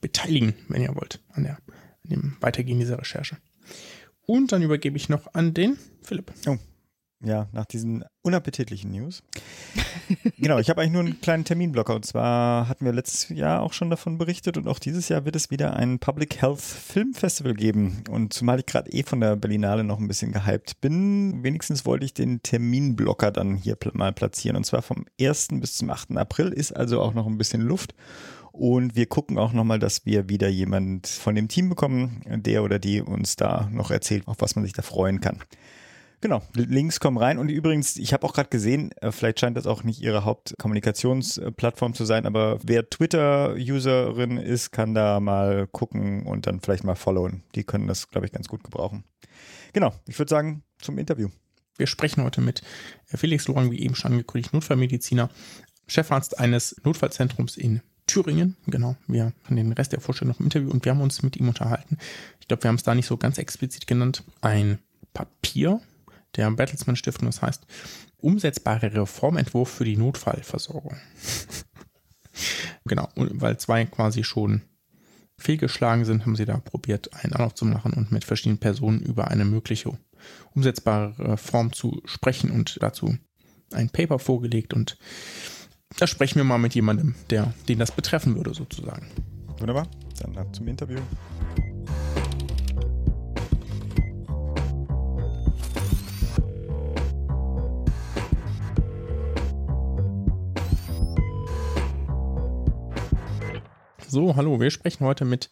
[0.00, 3.38] beteiligen, wenn ihr wollt, an, der, an dem Weitergehen dieser Recherche.
[4.24, 6.32] Und dann übergebe ich noch an den Philipp.
[6.46, 6.58] Oh.
[7.20, 9.22] Ja, nach diesen unappetitlichen News.
[10.38, 13.72] genau, ich habe eigentlich nur einen kleinen Terminblocker und zwar hatten wir letztes Jahr auch
[13.72, 17.54] schon davon berichtet und auch dieses Jahr wird es wieder ein Public Health Film Festival
[17.54, 21.84] geben und zumal ich gerade eh von der Berlinale noch ein bisschen gehypt bin, wenigstens
[21.84, 25.48] wollte ich den Terminblocker dann hier mal platzieren und zwar vom 1.
[25.54, 26.16] bis zum 8.
[26.16, 27.94] April ist also auch noch ein bisschen Luft
[28.52, 32.78] und wir gucken auch nochmal, dass wir wieder jemand von dem Team bekommen, der oder
[32.78, 35.38] die uns da noch erzählt, auf was man sich da freuen kann.
[36.20, 37.38] Genau, Links kommen rein.
[37.38, 41.94] Und übrigens, ich habe auch gerade gesehen, äh, vielleicht scheint das auch nicht ihre Hauptkommunikationsplattform
[41.94, 47.44] zu sein, aber wer Twitter-Userin ist, kann da mal gucken und dann vielleicht mal followen.
[47.54, 49.04] Die können das, glaube ich, ganz gut gebrauchen.
[49.72, 51.28] Genau, ich würde sagen, zum Interview.
[51.76, 52.62] Wir sprechen heute mit
[53.06, 55.30] Felix Lorang, wie eben schon angekündigt, Notfallmediziner,
[55.86, 58.56] Chefarzt eines Notfallzentrums in Thüringen.
[58.66, 61.36] Genau, wir haben den Rest der Vorstellung noch im Interview und wir haben uns mit
[61.36, 61.98] ihm unterhalten.
[62.40, 64.24] Ich glaube, wir haben es da nicht so ganz explizit genannt.
[64.40, 64.78] Ein
[65.12, 65.80] Papier,
[66.36, 67.66] der Bertelsmann Stiftung, das heißt
[68.18, 70.96] umsetzbare Reformentwurf für die Notfallversorgung.
[72.84, 74.62] genau, weil zwei quasi schon
[75.38, 79.28] fehlgeschlagen sind, haben sie da probiert, einen Anlauf zu machen und mit verschiedenen Personen über
[79.28, 79.96] eine mögliche
[80.54, 83.16] umsetzbare Reform zu sprechen und dazu
[83.72, 84.98] ein Paper vorgelegt und
[85.96, 89.06] da sprechen wir mal mit jemandem, der den das betreffen würde, sozusagen.
[89.58, 89.88] Wunderbar,
[90.20, 91.00] dann zum Interview.
[104.10, 105.50] So, hallo, wir sprechen heute mit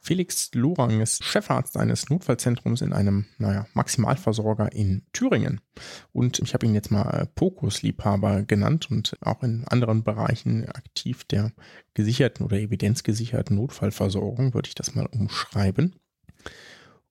[0.00, 5.60] Felix Lorang, ist Chefarzt eines Notfallzentrums in einem, naja, Maximalversorger in Thüringen.
[6.14, 11.24] Und ich habe ihn jetzt mal äh, Pokus-Liebhaber genannt und auch in anderen Bereichen aktiv
[11.24, 11.52] der
[11.92, 15.94] gesicherten oder evidenzgesicherten Notfallversorgung, würde ich das mal umschreiben.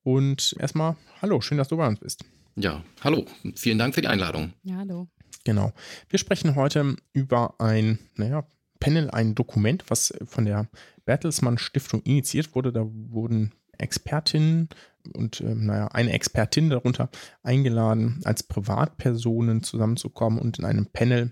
[0.02, 2.26] Und erstmal, hallo, schön, dass du bei uns bist.
[2.56, 4.54] Ja, hallo, vielen Dank für die Einladung.
[4.64, 5.08] Ja, hallo.
[5.44, 5.74] Genau.
[6.10, 8.48] Wir sprechen heute über ein, naja,
[8.80, 10.68] Panel ein Dokument, was von der
[11.06, 12.72] Bertelsmann Stiftung initiiert wurde.
[12.72, 14.70] Da wurden Expertinnen
[15.14, 17.10] und äh, naja, eine Expertin darunter
[17.44, 21.32] eingeladen, als Privatpersonen zusammenzukommen und in einem Panel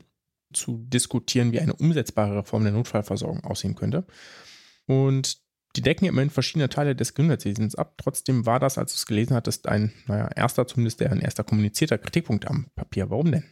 [0.54, 4.06] zu diskutieren, wie eine umsetzbare Reform der Notfallversorgung aussehen könnte.
[4.86, 5.44] Und
[5.76, 7.96] die decken immerhin verschiedene Teile des Gesundheitswesens ab.
[7.98, 11.44] Trotzdem war das, als du es gelesen hattest, ein, naja, erster, zumindest der ein erster
[11.44, 13.10] kommunizierter Kritikpunkt am Papier.
[13.10, 13.44] Warum denn?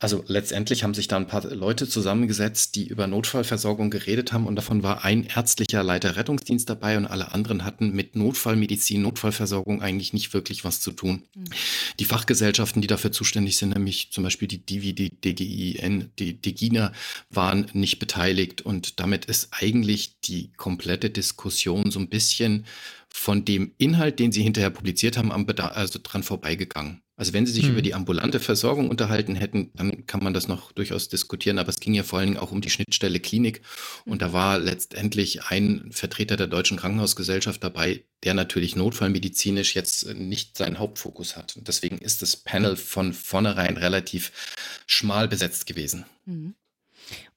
[0.00, 4.56] Also letztendlich haben sich da ein paar Leute zusammengesetzt, die über Notfallversorgung geredet haben und
[4.56, 10.12] davon war ein ärztlicher Leiter Rettungsdienst dabei und alle anderen hatten mit Notfallmedizin, Notfallversorgung eigentlich
[10.12, 11.22] nicht wirklich was zu tun.
[11.34, 11.44] Mhm.
[12.00, 16.92] Die Fachgesellschaften, die dafür zuständig sind, nämlich zum Beispiel die Divi, die DGIN, die DGINA,
[17.30, 22.66] waren nicht beteiligt und damit ist eigentlich die komplette Diskussion so ein bisschen
[23.16, 27.00] von dem Inhalt, den sie hinterher publiziert haben, am Bedarf, also dran vorbeigegangen.
[27.16, 27.70] Also wenn Sie sich hm.
[27.70, 31.78] über die ambulante Versorgung unterhalten hätten, dann kann man das noch durchaus diskutieren, aber es
[31.78, 33.62] ging ja vor allen Dingen auch um die Schnittstelle Klinik
[34.04, 40.58] und da war letztendlich ein Vertreter der Deutschen Krankenhausgesellschaft dabei, der natürlich notfallmedizinisch jetzt nicht
[40.58, 41.56] seinen Hauptfokus hat.
[41.56, 44.32] Und deswegen ist das Panel von vornherein relativ
[44.88, 46.04] schmal besetzt gewesen.
[46.26, 46.56] Mhm.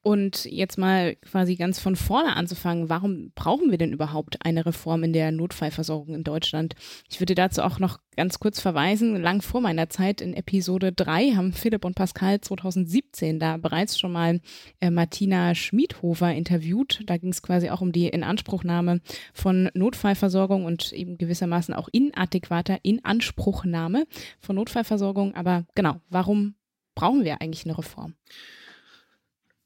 [0.01, 5.03] Und jetzt mal quasi ganz von vorne anzufangen, warum brauchen wir denn überhaupt eine Reform
[5.03, 6.75] in der Notfallversorgung in Deutschland?
[7.09, 11.31] Ich würde dazu auch noch ganz kurz verweisen, lang vor meiner Zeit in Episode 3
[11.31, 14.39] haben Philipp und Pascal 2017 da bereits schon mal
[14.79, 17.01] äh, Martina Schmiedhofer interviewt.
[17.05, 19.01] Da ging es quasi auch um die Inanspruchnahme
[19.33, 24.05] von Notfallversorgung und eben gewissermaßen auch inadäquater Inanspruchnahme
[24.39, 25.35] von Notfallversorgung.
[25.35, 26.55] Aber genau, warum
[26.95, 28.15] brauchen wir eigentlich eine Reform?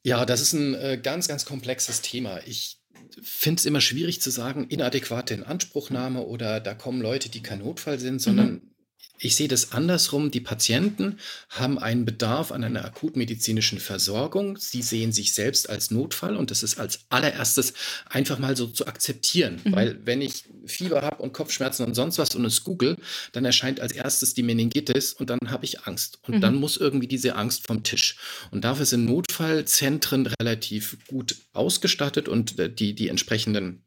[0.04, 2.40] Ja, das ist ein äh, ganz, ganz komplexes Thema.
[2.46, 2.80] Ich
[3.22, 8.00] finde es immer schwierig zu sagen, inadäquate Inanspruchnahme oder da kommen Leute, die kein Notfall
[8.00, 8.71] sind, sondern mhm.
[9.24, 10.32] Ich sehe das andersrum.
[10.32, 11.18] Die Patienten
[11.50, 14.58] haben einen Bedarf an einer akutmedizinischen Versorgung.
[14.58, 17.74] Sie sehen sich selbst als Notfall und das ist als allererstes
[18.10, 19.62] einfach mal so zu akzeptieren.
[19.64, 19.72] Mhm.
[19.74, 22.98] Weil wenn ich Fieber habe und Kopfschmerzen und sonst was und es google,
[23.32, 26.18] dann erscheint als erstes die Meningitis und dann habe ich Angst.
[26.24, 26.42] Und mhm.
[26.42, 28.18] dann muss irgendwie diese Angst vom Tisch.
[28.50, 33.84] Und dafür sind Notfallzentren relativ gut ausgestattet und äh, die, die entsprechenden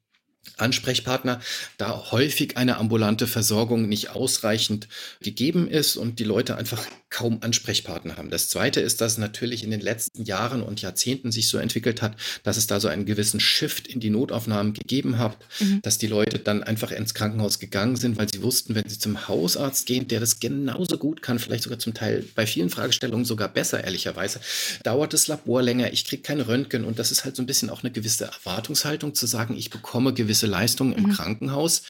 [0.56, 1.40] Ansprechpartner,
[1.78, 4.88] da häufig eine ambulante Versorgung nicht ausreichend
[5.20, 8.28] gegeben ist und die Leute einfach kaum Ansprechpartner haben.
[8.28, 12.16] Das Zweite ist, dass natürlich in den letzten Jahren und Jahrzehnten sich so entwickelt hat,
[12.42, 15.80] dass es da so einen gewissen Shift in die Notaufnahmen gegeben hat, mhm.
[15.82, 19.28] dass die Leute dann einfach ins Krankenhaus gegangen sind, weil sie wussten, wenn sie zum
[19.28, 23.48] Hausarzt gehen, der das genauso gut kann, vielleicht sogar zum Teil bei vielen Fragestellungen sogar
[23.48, 24.40] besser, ehrlicherweise,
[24.82, 27.70] dauert das Labor länger, ich kriege kein Röntgen und das ist halt so ein bisschen
[27.70, 31.12] auch eine gewisse Erwartungshaltung zu sagen, ich bekomme gewisse Leistungen im mhm.
[31.12, 31.82] Krankenhaus,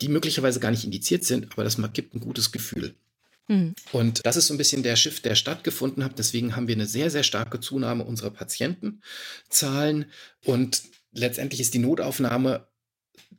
[0.00, 2.94] die möglicherweise gar nicht indiziert sind, aber das gibt ein gutes Gefühl.
[3.48, 3.74] Mhm.
[3.92, 6.18] Und das ist so ein bisschen der Shift, der stattgefunden hat.
[6.18, 10.06] Deswegen haben wir eine sehr, sehr starke Zunahme unserer Patientenzahlen.
[10.44, 12.66] Und letztendlich ist die Notaufnahme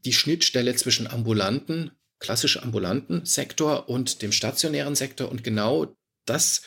[0.06, 5.30] die Schnittstelle zwischen ambulanten, klassisch ambulanten Sektor und dem stationären Sektor.
[5.30, 6.62] Und genau das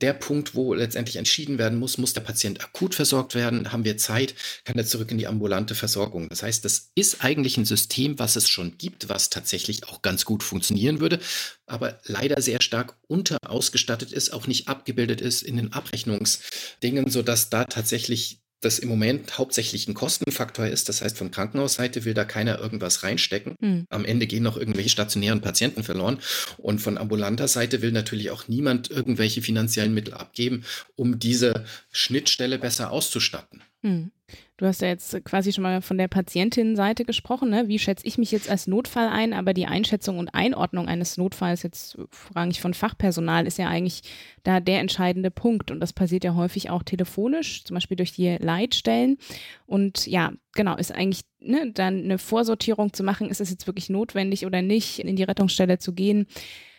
[0.00, 3.96] der Punkt, wo letztendlich entschieden werden muss, muss der Patient akut versorgt werden, haben wir
[3.98, 6.28] Zeit, kann er zurück in die ambulante Versorgung.
[6.28, 10.24] Das heißt, das ist eigentlich ein System, was es schon gibt, was tatsächlich auch ganz
[10.24, 11.20] gut funktionieren würde,
[11.66, 17.64] aber leider sehr stark unterausgestattet ist, auch nicht abgebildet ist in den Abrechnungsdingen, sodass da
[17.64, 20.88] tatsächlich das im Moment hauptsächlich ein Kostenfaktor ist.
[20.88, 23.54] Das heißt, von Krankenhausseite will da keiner irgendwas reinstecken.
[23.60, 23.86] Mhm.
[23.90, 26.20] Am Ende gehen noch irgendwelche stationären Patienten verloren.
[26.56, 30.64] Und von ambulanter Seite will natürlich auch niemand irgendwelche finanziellen Mittel abgeben,
[30.94, 33.62] um diese Schnittstelle besser auszustatten.
[33.82, 34.10] Mhm.
[34.58, 37.50] Du hast ja jetzt quasi schon mal von der Patientinnenseite gesprochen.
[37.50, 37.68] Ne?
[37.68, 39.34] Wie schätze ich mich jetzt als Notfall ein?
[39.34, 44.00] Aber die Einschätzung und Einordnung eines Notfalls jetzt vorrangig von Fachpersonal ist ja eigentlich
[44.44, 45.70] da der entscheidende Punkt.
[45.70, 49.18] Und das passiert ja häufig auch telefonisch, zum Beispiel durch die Leitstellen.
[49.66, 53.90] Und ja, genau, ist eigentlich ne, dann eine Vorsortierung zu machen, ist es jetzt wirklich
[53.90, 56.26] notwendig oder nicht, in die Rettungsstelle zu gehen.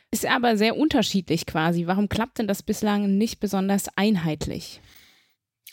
[0.10, 1.86] Ist aber sehr unterschiedlich quasi.
[1.86, 4.82] Warum klappt denn das bislang nicht besonders einheitlich?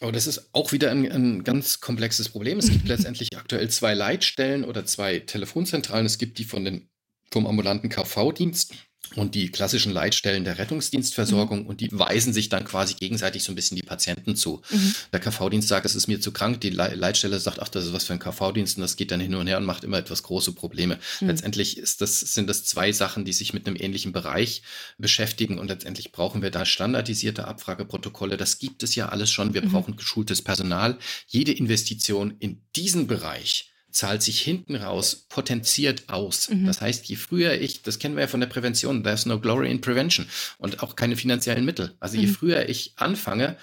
[0.01, 2.59] Aber das ist auch wieder ein, ein ganz komplexes Problem.
[2.59, 6.07] Es gibt letztendlich aktuell zwei Leitstellen oder zwei Telefonzentralen.
[6.07, 6.89] Es gibt die von den,
[7.31, 8.75] vom ambulanten KV-Dienst
[9.17, 11.67] und die klassischen Leitstellen der Rettungsdienstversorgung mhm.
[11.67, 14.63] und die weisen sich dann quasi gegenseitig so ein bisschen die Patienten zu.
[14.71, 14.95] Mhm.
[15.13, 18.05] Der KV-Dienst sagt, es ist mir zu krank, die Leitstelle sagt, ach, das ist was
[18.05, 20.53] für ein KV-Dienst und das geht dann hin und her und macht immer etwas große
[20.53, 20.99] Probleme.
[21.21, 21.29] Mhm.
[21.29, 24.63] Letztendlich das, sind das zwei Sachen, die sich mit einem ähnlichen Bereich
[24.99, 28.37] beschäftigen und letztendlich brauchen wir da standardisierte Abfrageprotokolle.
[28.37, 29.55] Das gibt es ja alles schon.
[29.55, 29.73] Wir mhm.
[29.73, 30.99] brauchen geschultes Personal.
[31.27, 36.51] Jede Investition in diesen Bereich zahlt sich hinten raus potenziert aus.
[36.51, 36.67] Mhm.
[36.67, 39.71] Das heißt, je früher ich, das kennen wir ja von der Prävention, there's no glory
[39.71, 40.27] in prevention
[40.59, 41.95] und auch keine finanziellen Mittel.
[42.01, 42.35] Also je mhm.
[42.35, 43.57] früher ich anfange,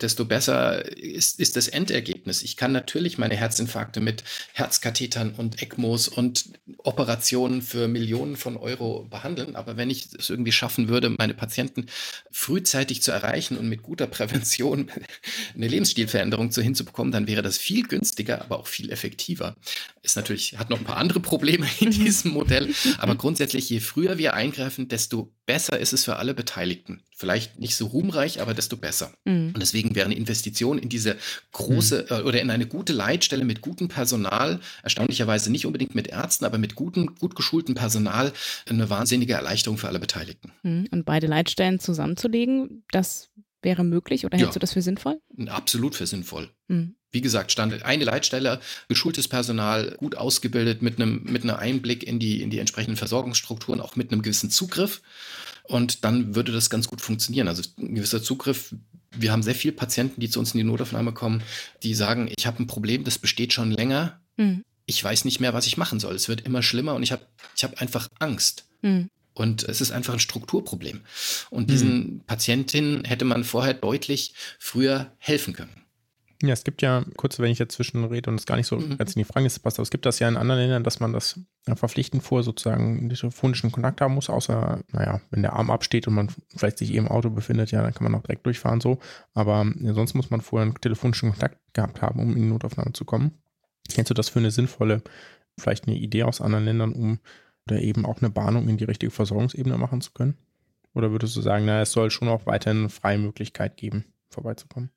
[0.00, 2.42] desto besser ist, ist das Endergebnis.
[2.42, 9.06] Ich kann natürlich meine Herzinfarkte mit Herzkathetern und ECMOs und Operationen für Millionen von Euro
[9.08, 11.86] behandeln, aber wenn ich es irgendwie schaffen würde, meine Patienten
[12.30, 14.90] frühzeitig zu erreichen und mit guter Prävention
[15.54, 19.56] eine Lebensstilveränderung zu hinzubekommen, dann wäre das viel günstiger, aber auch viel effektiver.
[20.02, 24.18] Ist natürlich, hat noch ein paar andere Probleme in diesem Modell, aber grundsätzlich, je früher
[24.18, 27.02] wir eingreifen, desto besser ist es für alle Beteiligten.
[27.16, 29.12] Vielleicht nicht so ruhmreich, aber desto besser.
[29.24, 29.52] Mhm.
[29.54, 31.16] Und deswegen wäre eine Investition in diese
[31.52, 32.16] große mhm.
[32.16, 36.58] äh, oder in eine gute Leitstelle mit gutem Personal, erstaunlicherweise nicht unbedingt mit Ärzten, aber
[36.58, 38.32] mit gutem, gut geschultem Personal,
[38.68, 40.50] eine wahnsinnige Erleichterung für alle Beteiligten.
[40.64, 40.88] Mhm.
[40.90, 43.30] Und beide Leitstellen zusammenzulegen, das
[43.62, 45.20] wäre möglich oder hältst ja, du das für sinnvoll?
[45.46, 46.50] Absolut für sinnvoll.
[46.68, 46.96] Mhm.
[47.10, 52.18] Wie gesagt, stand eine Leitstelle, geschultes Personal, gut ausgebildet, mit einem, mit einem Einblick in
[52.18, 55.00] die, in die entsprechenden Versorgungsstrukturen, auch mit einem gewissen Zugriff.
[55.66, 57.48] Und dann würde das ganz gut funktionieren.
[57.48, 58.74] Also ein gewisser Zugriff.
[59.10, 61.42] Wir haben sehr viele Patienten, die zu uns in die Notaufnahme kommen,
[61.82, 64.20] die sagen, ich habe ein Problem, das besteht schon länger.
[64.36, 64.62] Mhm.
[64.86, 66.14] Ich weiß nicht mehr, was ich machen soll.
[66.14, 68.66] Es wird immer schlimmer und ich habe ich hab einfach Angst.
[68.82, 69.08] Mhm.
[69.32, 71.00] Und es ist einfach ein Strukturproblem.
[71.50, 72.20] Und diesen mhm.
[72.26, 75.83] Patientinnen hätte man vorher deutlich früher helfen können.
[76.46, 78.98] Ja, es gibt ja, kurz, wenn ich jetzt zwischenrede und es gar nicht so mhm.
[78.98, 81.00] ganz in die Frage ist, passt, aber es gibt das ja in anderen Ländern, dass
[81.00, 81.40] man das
[81.74, 86.14] verpflichtend vor sozusagen einen telefonischen Kontakt haben muss, außer, naja, wenn der Arm absteht und
[86.14, 88.98] man vielleicht sich eben im Auto befindet, ja, dann kann man auch direkt durchfahren so.
[89.32, 92.92] Aber ja, sonst muss man vorher einen telefonischen Kontakt gehabt haben, um in die Notaufnahme
[92.92, 93.32] zu kommen.
[93.88, 95.02] Kennst du das für eine sinnvolle,
[95.58, 97.20] vielleicht eine Idee aus anderen Ländern, um
[97.66, 100.36] da eben auch eine Bahnung in die richtige Versorgungsebene machen zu können?
[100.94, 104.90] Oder würdest du sagen, na, es soll schon auch weiterhin freie Möglichkeit geben, vorbeizukommen?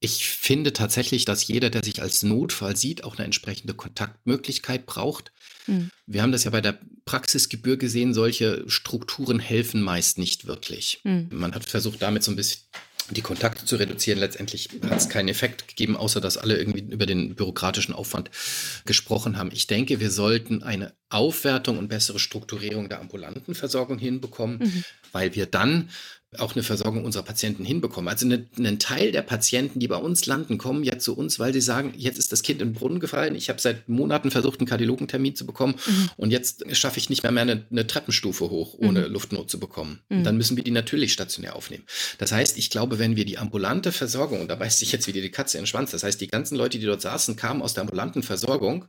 [0.00, 5.32] Ich finde tatsächlich, dass jeder, der sich als Notfall sieht, auch eine entsprechende Kontaktmöglichkeit braucht.
[5.66, 5.90] Mhm.
[6.06, 11.00] Wir haben das ja bei der Praxisgebühr gesehen, solche Strukturen helfen meist nicht wirklich.
[11.02, 11.28] Mhm.
[11.32, 12.62] Man hat versucht, damit so ein bisschen
[13.10, 14.18] die Kontakte zu reduzieren.
[14.18, 18.30] Letztendlich hat es keinen Effekt gegeben, außer dass alle irgendwie über den bürokratischen Aufwand
[18.84, 19.50] gesprochen haben.
[19.52, 24.84] Ich denke, wir sollten eine Aufwertung und bessere Strukturierung der ambulanten Versorgung hinbekommen, mhm.
[25.12, 25.88] weil wir dann
[26.36, 28.08] auch eine Versorgung unserer Patienten hinbekommen.
[28.08, 31.54] Also eine, einen Teil der Patienten, die bei uns landen, kommen ja zu uns, weil
[31.54, 33.34] sie sagen, jetzt ist das Kind in den Brunnen gefallen.
[33.34, 36.10] Ich habe seit Monaten versucht, einen Kardiologentermin zu bekommen mhm.
[36.16, 39.12] und jetzt schaffe ich nicht mehr, mehr eine, eine Treppenstufe hoch, ohne mhm.
[39.12, 40.00] Luftnot zu bekommen.
[40.10, 40.24] Mhm.
[40.24, 41.84] dann müssen wir die natürlich stationär aufnehmen.
[42.18, 45.22] Das heißt, ich glaube, wenn wir die ambulante Versorgung, und da beißt sich jetzt wieder
[45.22, 47.72] die Katze in den Schwanz, das heißt, die ganzen Leute, die dort saßen, kamen aus
[47.72, 48.84] der ambulanten Versorgung,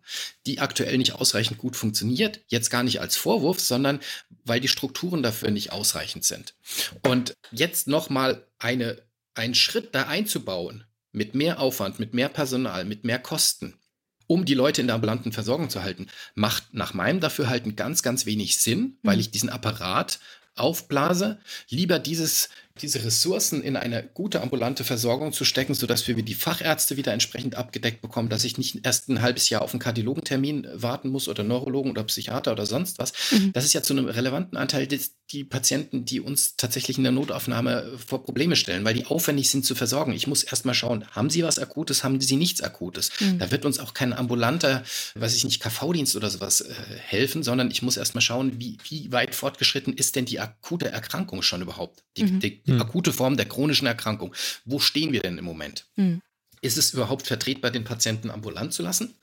[0.46, 4.00] die aktuell nicht ausreichend gut funktioniert, jetzt gar nicht als Vorwurf, sondern
[4.44, 6.56] weil die Strukturen dafür nicht ausreichend sind.
[7.04, 9.02] Und jetzt nochmal eine,
[9.34, 13.80] einen Schritt da einzubauen, mit mehr Aufwand, mit mehr Personal, mit mehr Kosten,
[14.28, 18.26] um die Leute in der ambulanten Versorgung zu halten, macht nach meinem Dafürhalten ganz, ganz
[18.26, 19.22] wenig Sinn, weil mhm.
[19.22, 20.20] ich diesen Apparat
[20.56, 21.40] aufblase,
[21.70, 22.50] lieber dieses
[22.82, 27.56] diese Ressourcen in eine gute ambulante Versorgung zu stecken, sodass wir die Fachärzte wieder entsprechend
[27.56, 31.44] abgedeckt bekommen, dass ich nicht erst ein halbes Jahr auf einen Kardiologentermin warten muss oder
[31.44, 33.14] Neurologen oder Psychiater oder sonst was.
[33.32, 33.54] Mhm.
[33.54, 37.12] Das ist ja zu einem relevanten Anteil des, die Patienten, die uns tatsächlich in der
[37.12, 40.14] Notaufnahme vor Probleme stellen, weil die aufwendig sind zu versorgen.
[40.14, 43.12] Ich muss erst mal schauen, haben sie was Akutes, haben sie nichts Akutes.
[43.20, 43.40] Mhm.
[43.40, 44.84] Da wird uns auch kein ambulanter,
[45.16, 46.74] weiß ich nicht, KV-Dienst oder sowas äh,
[47.06, 50.92] helfen, sondern ich muss erst mal schauen, wie, wie weit fortgeschritten ist denn die akute
[50.92, 52.04] Erkrankung schon überhaupt?
[52.18, 52.40] Die, mhm.
[52.40, 52.82] die, die mhm.
[52.82, 54.34] akute Form der chronischen Erkrankung.
[54.66, 55.86] Wo stehen wir denn im Moment?
[55.96, 56.22] Mhm.
[56.62, 59.16] Ist es überhaupt vertretbar, den Patienten ambulant zu lassen?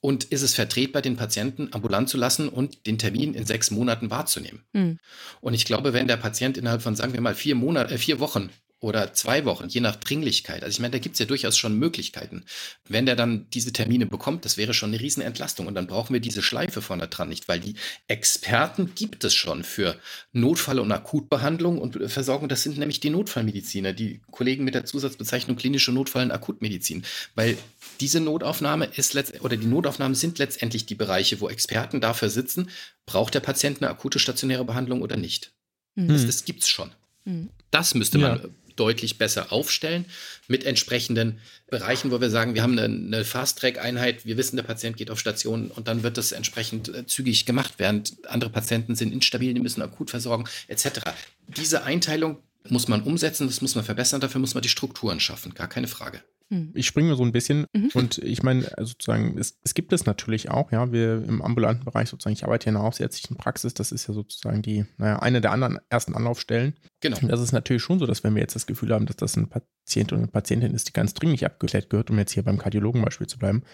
[0.00, 4.10] Und ist es vertretbar, den Patienten ambulant zu lassen und den Termin in sechs Monaten
[4.10, 4.62] wahrzunehmen?
[4.72, 4.98] Mhm.
[5.40, 8.20] Und ich glaube, wenn der Patient innerhalb von, sagen wir mal, vier Monate, äh, vier
[8.20, 8.50] Wochen
[8.86, 10.62] oder zwei Wochen, je nach Dringlichkeit.
[10.62, 12.44] Also ich meine, da gibt es ja durchaus schon Möglichkeiten.
[12.88, 15.66] Wenn der dann diese Termine bekommt, das wäre schon eine Riesenentlastung.
[15.66, 17.74] Und dann brauchen wir diese Schleife vorne dran nicht, weil die
[18.06, 19.96] Experten gibt es schon für
[20.32, 22.48] Notfall- und Akutbehandlung und Versorgung.
[22.48, 27.02] Das sind nämlich die Notfallmediziner, die Kollegen mit der Zusatzbezeichnung klinische Notfall- und Akutmedizin.
[27.34, 27.58] Weil
[27.98, 32.70] diese Notaufnahme ist letzt oder die Notaufnahmen sind letztendlich die Bereiche, wo Experten dafür sitzen,
[33.04, 35.50] braucht der Patient eine akute stationäre Behandlung oder nicht.
[35.96, 36.06] Mhm.
[36.06, 36.92] Das, das gibt es schon.
[37.24, 37.50] Mhm.
[37.72, 40.06] Das müsste man ja deutlich besser aufstellen
[40.48, 44.96] mit entsprechenden Bereichen, wo wir sagen, wir haben eine, eine Fast-Track-Einheit, wir wissen, der Patient
[44.96, 49.12] geht auf Station und dann wird das entsprechend äh, zügig gemacht, während andere Patienten sind
[49.12, 51.00] instabil, die müssen akut versorgen, etc.
[51.48, 55.54] Diese Einteilung muss man umsetzen, das muss man verbessern, dafür muss man die Strukturen schaffen,
[55.54, 56.22] gar keine Frage.
[56.48, 56.70] Hm.
[56.74, 57.90] Ich springe so ein bisschen mhm.
[57.94, 61.84] und ich meine, also sozusagen, es, es, gibt es natürlich auch, ja, wir im ambulanten
[61.84, 65.18] Bereich sozusagen, ich arbeite ja in der hausärztlichen Praxis, das ist ja sozusagen die, naja,
[65.18, 66.74] eine der anderen ersten Anlaufstellen.
[67.00, 67.18] Genau.
[67.20, 69.36] Und das ist natürlich schon so, dass wenn wir jetzt das Gefühl haben, dass das
[69.36, 72.58] ein Patient oder eine Patientin ist, die ganz dringlich abgeklärt gehört, um jetzt hier beim
[72.58, 73.64] Kardiologen Beispiel zu bleiben,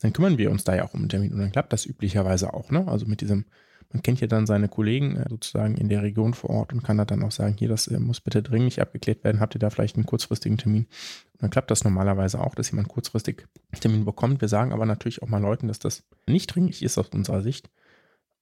[0.00, 2.54] dann kümmern wir uns da ja auch um einen Termin und dann klappt das üblicherweise
[2.54, 2.88] auch, ne?
[2.88, 3.44] Also mit diesem
[3.92, 6.98] man kennt ja dann seine Kollegen äh, sozusagen in der Region vor Ort und kann
[6.98, 9.40] da dann auch sagen, hier, das äh, muss bitte dringlich abgeklärt werden.
[9.40, 10.86] Habt ihr da vielleicht einen kurzfristigen Termin?
[11.32, 14.40] Und dann klappt das normalerweise auch, dass jemand kurzfristig einen Termin bekommt.
[14.40, 17.70] Wir sagen aber natürlich auch mal Leuten, dass das nicht dringlich ist aus unserer Sicht.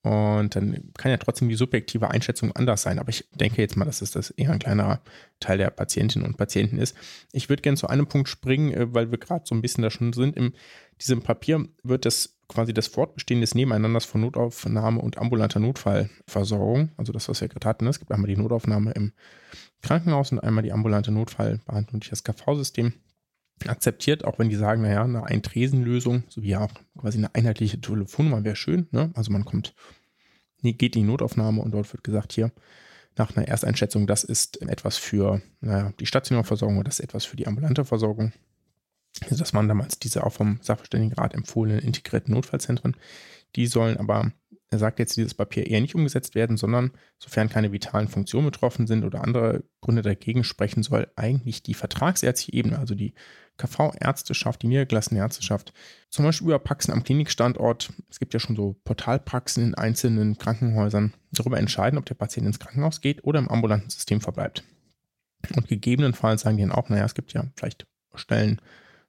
[0.05, 2.99] Und dann kann ja trotzdem die subjektive Einschätzung anders sein.
[2.99, 5.01] Aber ich denke jetzt mal, dass es das eher ein kleinerer
[5.41, 6.95] Teil der Patientinnen und Patienten ist.
[7.33, 9.91] Ich würde gerne zu einem Punkt springen, äh, weil wir gerade so ein bisschen da
[9.91, 10.37] schon sind.
[10.37, 10.53] In
[11.01, 17.13] diesem Papier wird das quasi das Fortbestehen des Nebeneinanders von Notaufnahme und ambulanter Notfallversorgung, also
[17.13, 17.85] das, was wir gerade hatten.
[17.85, 17.91] Ne?
[17.91, 19.13] Es gibt einmal die Notaufnahme im
[19.83, 22.93] Krankenhaus und einmal die ambulante Notfallbehandlung durch das KV-System
[23.67, 28.45] akzeptiert, auch wenn die sagen, naja, eine Eintresenlösung, so wie auch quasi eine einheitliche Telefonnummer
[28.45, 28.89] wäre schön.
[28.91, 29.11] Ne?
[29.15, 29.75] Also man kommt,
[30.63, 32.53] geht in die Notaufnahme und dort wird gesagt, hier,
[33.17, 37.25] nach einer Ersteinschätzung, das ist etwas für naja, die stationäre Versorgung oder das ist etwas
[37.25, 38.33] für die ambulante Versorgung.
[39.23, 42.97] Also das waren damals diese auch vom Sachverständigenrat empfohlenen integrierten Notfallzentren.
[43.55, 44.33] Die sollen aber
[44.75, 48.89] er sagt jetzt, dieses Papier eher nicht umgesetzt werden, sondern sofern keine vitalen Funktionen betroffen
[48.89, 53.15] sind oder andere Gründe dagegen sprechen, soll eigentlich die vertragsärztliche Ebene, also die
[53.57, 55.73] KV-Ärzteschaft, die niedergelassene Ärzteschaft,
[56.11, 61.15] zum Beispiel über Praxen am Klinikstandort, es gibt ja schon so Portalpraxen in einzelnen Krankenhäusern,
[61.31, 64.65] darüber entscheiden, ob der Patient ins Krankenhaus geht oder im ambulanten System verbleibt.
[65.55, 68.61] Und gegebenenfalls sagen die dann auch, naja, es gibt ja vielleicht Stellen,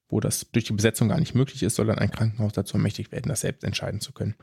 [0.09, 3.11] wo das durch die Besetzung gar nicht möglich ist, soll dann ein Krankenhaus dazu ermächtigt
[3.11, 4.35] werden, das selbst entscheiden zu können.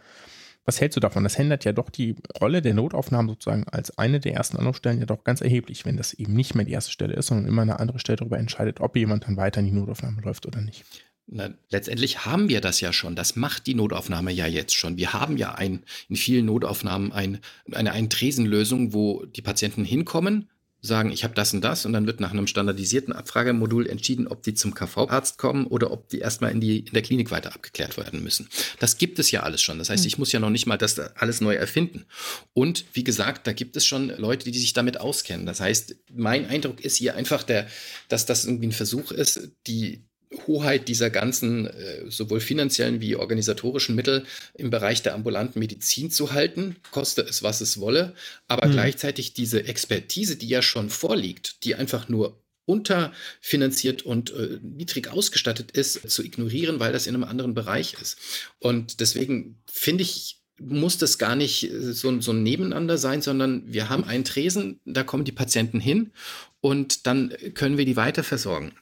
[0.64, 1.24] Was hältst du davon?
[1.24, 5.06] Das ändert ja doch die Rolle der Notaufnahmen sozusagen als eine der ersten Anlaufstellen ja
[5.06, 7.80] doch ganz erheblich, wenn das eben nicht mehr die erste Stelle ist, sondern immer eine
[7.80, 10.84] andere Stelle darüber entscheidet, ob jemand dann weiter in die Notaufnahme läuft oder nicht.
[11.26, 13.16] Na, letztendlich haben wir das ja schon.
[13.16, 14.96] Das macht die Notaufnahme ja jetzt schon.
[14.96, 17.38] Wir haben ja ein, in vielen Notaufnahmen ein,
[17.72, 20.48] eine Eintresenlösung, wo die Patienten hinkommen,
[20.84, 24.42] sagen, ich habe das und das und dann wird nach einem standardisierten Abfragemodul entschieden, ob
[24.42, 27.96] die zum KV-Arzt kommen oder ob die erstmal in, die, in der Klinik weiter abgeklärt
[27.96, 28.48] werden müssen.
[28.80, 29.78] Das gibt es ja alles schon.
[29.78, 30.08] Das heißt, hm.
[30.08, 32.04] ich muss ja noch nicht mal das alles neu erfinden.
[32.52, 35.46] Und wie gesagt, da gibt es schon Leute, die sich damit auskennen.
[35.46, 37.68] Das heißt, mein Eindruck ist hier einfach, der,
[38.08, 40.02] dass das irgendwie ein Versuch ist, die,
[40.46, 46.32] Hoheit dieser ganzen äh, sowohl finanziellen wie organisatorischen Mittel im Bereich der ambulanten Medizin zu
[46.32, 48.14] halten, koste es, was es wolle,
[48.48, 48.72] aber mhm.
[48.72, 55.72] gleichzeitig diese Expertise, die ja schon vorliegt, die einfach nur unterfinanziert und äh, niedrig ausgestattet
[55.72, 58.18] ist, zu ignorieren, weil das in einem anderen Bereich ist.
[58.60, 63.64] Und deswegen finde ich, muss das gar nicht äh, so, so ein Nebeneinander sein, sondern
[63.66, 66.12] wir haben einen Tresen, da kommen die Patienten hin
[66.60, 68.72] und dann können wir die weiter versorgen.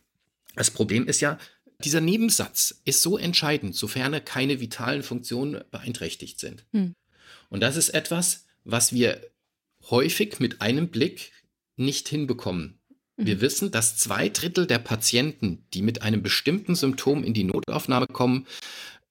[0.54, 1.38] Das Problem ist ja,
[1.84, 6.64] dieser Nebensatz ist so entscheidend, sofern keine vitalen Funktionen beeinträchtigt sind.
[6.72, 6.94] Hm.
[7.48, 9.20] Und das ist etwas, was wir
[9.88, 11.32] häufig mit einem Blick
[11.76, 12.78] nicht hinbekommen.
[13.16, 13.26] Hm.
[13.26, 18.06] Wir wissen, dass zwei Drittel der Patienten, die mit einem bestimmten Symptom in die Notaufnahme
[18.06, 18.46] kommen,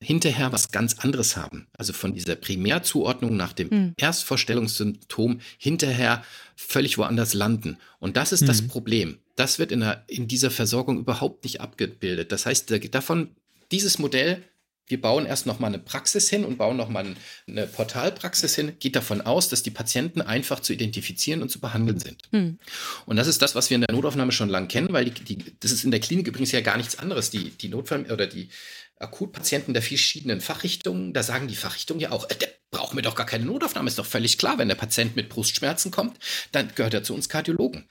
[0.02, 1.68] hinterher was ganz anderes haben.
[1.74, 3.94] Also von dieser Primärzuordnung nach dem Hm.
[3.98, 6.24] Erstvorstellungssymptom hinterher
[6.56, 7.78] völlig woanders landen.
[8.00, 8.68] Und das ist das Hm.
[8.70, 9.18] Problem.
[9.40, 12.34] Das wird in, der, in dieser Versorgung überhaupt nicht abgebildet.
[12.34, 13.36] Das heißt, da- davon,
[13.72, 14.44] dieses Modell,
[14.88, 17.06] wir bauen erst noch mal eine Praxis hin und bauen noch mal
[17.48, 22.00] eine Portalpraxis hin, geht davon aus, dass die Patienten einfach zu identifizieren und zu behandeln
[22.00, 22.24] sind.
[22.32, 22.58] Hm.
[23.06, 25.56] Und das ist das, was wir in der Notaufnahme schon lange kennen, weil die, die,
[25.60, 27.30] das ist in der Klinik übrigens ja gar nichts anderes.
[27.30, 28.50] Die, die Notfall- oder die
[28.98, 33.16] Akutpatienten der verschiedenen Fachrichtungen, da sagen die Fachrichtungen ja auch, äh, der braucht mir doch
[33.16, 33.88] gar keine Notaufnahme.
[33.88, 36.18] Ist doch völlig klar, wenn der Patient mit Brustschmerzen kommt,
[36.52, 37.88] dann gehört er zu uns Kardiologen.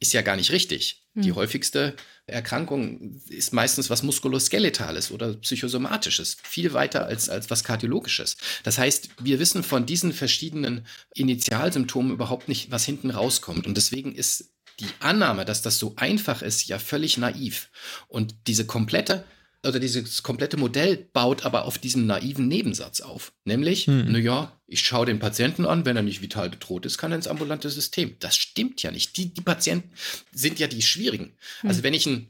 [0.00, 1.04] Ist ja gar nicht richtig.
[1.14, 1.36] Die Hm.
[1.36, 1.94] häufigste
[2.26, 8.36] Erkrankung ist meistens was Muskuloskeletales oder Psychosomatisches, viel weiter als, als was Kardiologisches.
[8.62, 13.66] Das heißt, wir wissen von diesen verschiedenen Initialsymptomen überhaupt nicht, was hinten rauskommt.
[13.66, 17.68] Und deswegen ist die Annahme, dass das so einfach ist, ja völlig naiv.
[18.08, 19.24] Und diese komplette
[19.66, 23.32] oder dieses komplette Modell baut aber auf diesem naiven Nebensatz auf.
[23.44, 24.10] Nämlich, Hm.
[24.10, 27.28] naja, ich schaue den Patienten an, wenn er nicht vital bedroht ist, kann er ins
[27.28, 28.16] ambulante System.
[28.20, 29.16] Das stimmt ja nicht.
[29.16, 29.90] Die, die Patienten
[30.32, 31.32] sind ja die schwierigen.
[31.62, 32.28] Also wenn ich einen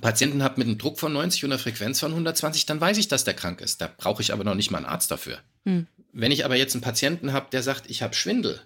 [0.00, 3.08] Patienten habe mit einem Druck von 90 und einer Frequenz von 120, dann weiß ich,
[3.08, 3.80] dass der krank ist.
[3.80, 5.38] Da brauche ich aber noch nicht mal einen Arzt dafür.
[5.64, 5.86] Hm.
[6.12, 8.60] Wenn ich aber jetzt einen Patienten habe, der sagt, ich habe Schwindel,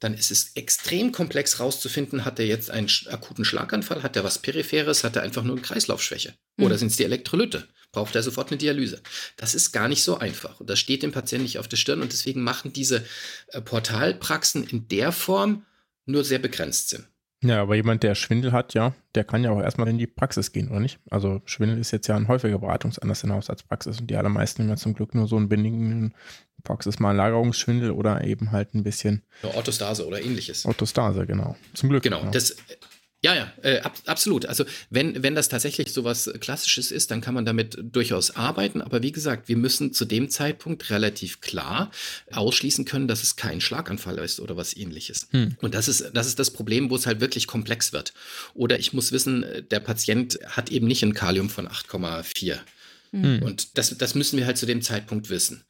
[0.00, 4.38] dann ist es extrem komplex rauszufinden, hat er jetzt einen akuten Schlaganfall, hat er was
[4.38, 6.78] Peripheres, hat er einfach nur eine Kreislaufschwäche oder Hm.
[6.78, 7.68] sind es die Elektrolyte?
[7.90, 9.02] Braucht er sofort eine Dialyse?
[9.36, 12.02] Das ist gar nicht so einfach und das steht dem Patienten nicht auf der Stirn
[12.02, 13.04] und deswegen machen diese
[13.48, 15.64] äh, Portalpraxen in der Form
[16.04, 17.06] nur sehr begrenzt Sinn.
[17.42, 20.50] Ja, aber jemand, der Schwindel hat, ja, der kann ja auch erstmal in die Praxis
[20.50, 20.98] gehen, oder nicht?
[21.08, 24.70] Also Schwindel ist jetzt ja ein häufiger Beratungsanlass in der Hausarztpraxis und die allermeisten haben
[24.70, 26.14] ja zum Glück nur so einen benignen
[26.64, 29.22] Praxis mal Lagerungsschwindel oder eben halt ein bisschen
[29.54, 30.66] Orthostase oder ähnliches.
[30.66, 31.54] Orthostase, genau.
[31.74, 32.02] Zum Glück.
[32.02, 32.30] Genau, ja.
[32.30, 32.56] das,
[33.20, 34.46] ja, ja, äh, ab, absolut.
[34.46, 38.80] Also wenn, wenn das tatsächlich so was Klassisches ist, dann kann man damit durchaus arbeiten.
[38.80, 41.90] Aber wie gesagt, wir müssen zu dem Zeitpunkt relativ klar
[42.30, 45.26] ausschließen können, dass es kein Schlaganfall ist oder was ähnliches.
[45.32, 45.56] Hm.
[45.60, 48.14] Und das ist, das ist das Problem, wo es halt wirklich komplex wird.
[48.54, 52.58] Oder ich muss wissen, der Patient hat eben nicht ein Kalium von 8,4.
[53.10, 53.42] Hm.
[53.42, 55.64] Und das, das müssen wir halt zu dem Zeitpunkt wissen.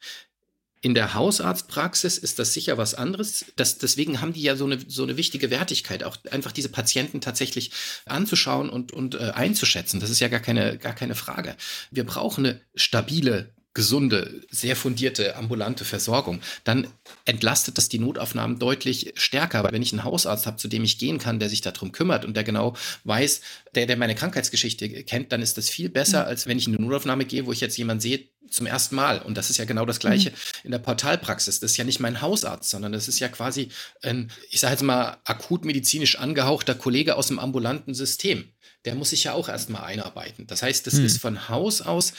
[0.81, 3.45] In der Hausarztpraxis ist das sicher was anderes.
[3.57, 7.19] Das, deswegen haben die ja so eine, so eine wichtige Wertigkeit, auch einfach diese Patienten
[7.19, 7.71] tatsächlich
[8.05, 9.99] anzuschauen und, und äh, einzuschätzen.
[9.99, 11.57] Das ist ja gar keine, gar keine Frage.
[11.91, 16.41] Wir brauchen eine stabile, gesunde, sehr fundierte ambulante Versorgung.
[16.63, 16.87] Dann
[17.25, 19.63] entlastet das die Notaufnahmen deutlich stärker.
[19.63, 22.25] Weil wenn ich einen Hausarzt habe, zu dem ich gehen kann, der sich darum kümmert
[22.25, 23.41] und der genau weiß,
[23.75, 26.85] der, der meine Krankheitsgeschichte kennt, dann ist das viel besser, als wenn ich in eine
[26.85, 29.21] Notaufnahme gehe, wo ich jetzt jemanden sehe, zum ersten Mal.
[29.21, 30.31] Und das ist ja genau das Gleiche
[30.63, 31.59] in der Portalpraxis.
[31.59, 33.69] Das ist ja nicht mein Hausarzt, sondern das ist ja quasi
[34.01, 38.49] ein, ich sage jetzt mal, akut medizinisch angehauchter Kollege aus dem ambulanten System.
[38.85, 40.47] Der muss sich ja auch erstmal einarbeiten.
[40.47, 41.05] Das heißt, das Hm.
[41.05, 42.13] ist von Haus aus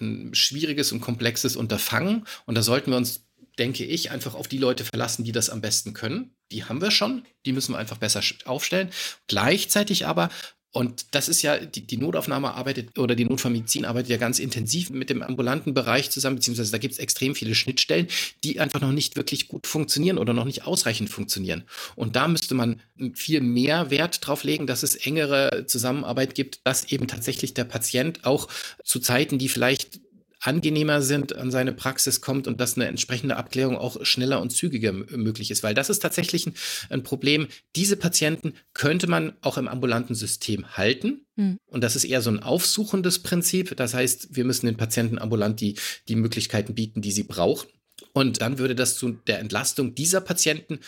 [0.00, 2.26] ein schwieriges und komplexes Unterfangen.
[2.46, 3.26] Und da sollten wir uns,
[3.58, 6.34] denke ich, einfach auf die Leute verlassen, die das am besten können.
[6.52, 7.24] Die haben wir schon.
[7.44, 8.90] Die müssen wir einfach besser aufstellen.
[9.28, 10.30] Gleichzeitig aber
[10.76, 14.90] und das ist ja, die, die Notaufnahme arbeitet oder die Notfallmedizin arbeitet ja ganz intensiv
[14.90, 18.08] mit dem ambulanten Bereich zusammen, beziehungsweise da gibt es extrem viele Schnittstellen,
[18.44, 21.64] die einfach noch nicht wirklich gut funktionieren oder noch nicht ausreichend funktionieren.
[21.94, 22.82] Und da müsste man
[23.14, 28.26] viel mehr Wert drauf legen, dass es engere Zusammenarbeit gibt, dass eben tatsächlich der Patient
[28.26, 28.46] auch
[28.84, 30.00] zu Zeiten, die vielleicht
[30.46, 34.92] angenehmer sind, an seine Praxis kommt und dass eine entsprechende Abklärung auch schneller und zügiger
[34.92, 35.62] möglich ist.
[35.62, 36.54] Weil das ist tatsächlich ein,
[36.90, 37.48] ein Problem.
[37.74, 41.26] Diese Patienten könnte man auch im ambulanten System halten.
[41.36, 41.58] Hm.
[41.66, 43.76] Und das ist eher so ein aufsuchendes Prinzip.
[43.76, 45.74] Das heißt, wir müssen den Patienten ambulant die,
[46.08, 47.68] die Möglichkeiten bieten, die sie brauchen.
[48.12, 50.80] Und dann würde das zu der Entlastung dieser Patienten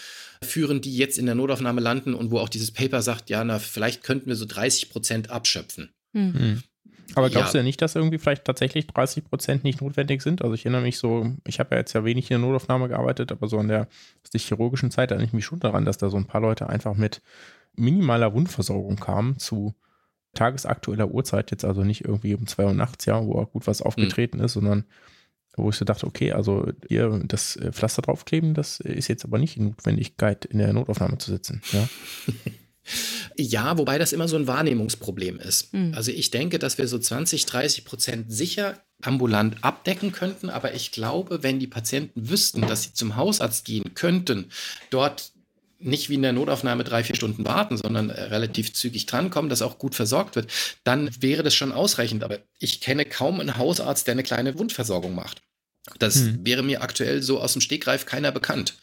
[0.42, 3.58] führen, die jetzt in der Notaufnahme landen und wo auch dieses Paper sagt, ja, na,
[3.58, 5.90] vielleicht könnten wir so 30 Prozent abschöpfen.
[6.14, 6.62] Hm.
[7.18, 7.24] Hm.
[7.24, 7.58] Aber glaubst Ja.
[7.58, 10.42] du ja nicht, dass irgendwie vielleicht tatsächlich 30 Prozent nicht notwendig sind?
[10.42, 13.32] Also ich erinnere mich so, ich habe ja jetzt ja wenig in der Notaufnahme gearbeitet,
[13.32, 13.88] aber so an der
[14.34, 17.20] chirurgischen Zeit erinnere ich mich schon daran, dass da so ein paar Leute einfach mit
[17.76, 19.74] minimaler Wundversorgung kamen zu
[20.34, 23.82] tagesaktueller Uhrzeit, jetzt also nicht irgendwie um zwei Uhr nachts, ja, wo auch gut was
[23.82, 24.84] aufgetreten ist, sondern
[25.56, 29.38] wo ich so dachte, okay, also hier das äh, Pflaster draufkleben, das ist jetzt aber
[29.38, 31.62] nicht die Notwendigkeit, in der Notaufnahme zu sitzen.
[31.72, 31.88] Ja?
[33.36, 35.72] Ja, wobei das immer so ein Wahrnehmungsproblem ist.
[35.72, 35.92] Hm.
[35.94, 40.90] Also ich denke, dass wir so 20, 30 Prozent sicher ambulant abdecken könnten, aber ich
[40.92, 44.50] glaube, wenn die Patienten wüssten, dass sie zum Hausarzt gehen könnten,
[44.90, 45.30] dort
[45.80, 49.62] nicht wie in der Notaufnahme drei, vier Stunden warten, sondern äh, relativ zügig drankommen, dass
[49.62, 50.50] auch gut versorgt wird,
[50.82, 52.24] dann wäre das schon ausreichend.
[52.24, 55.40] Aber ich kenne kaum einen Hausarzt, der eine kleine Wundversorgung macht.
[56.00, 56.44] Das Hm.
[56.44, 58.74] wäre mir aktuell so aus dem Stegreif keiner bekannt.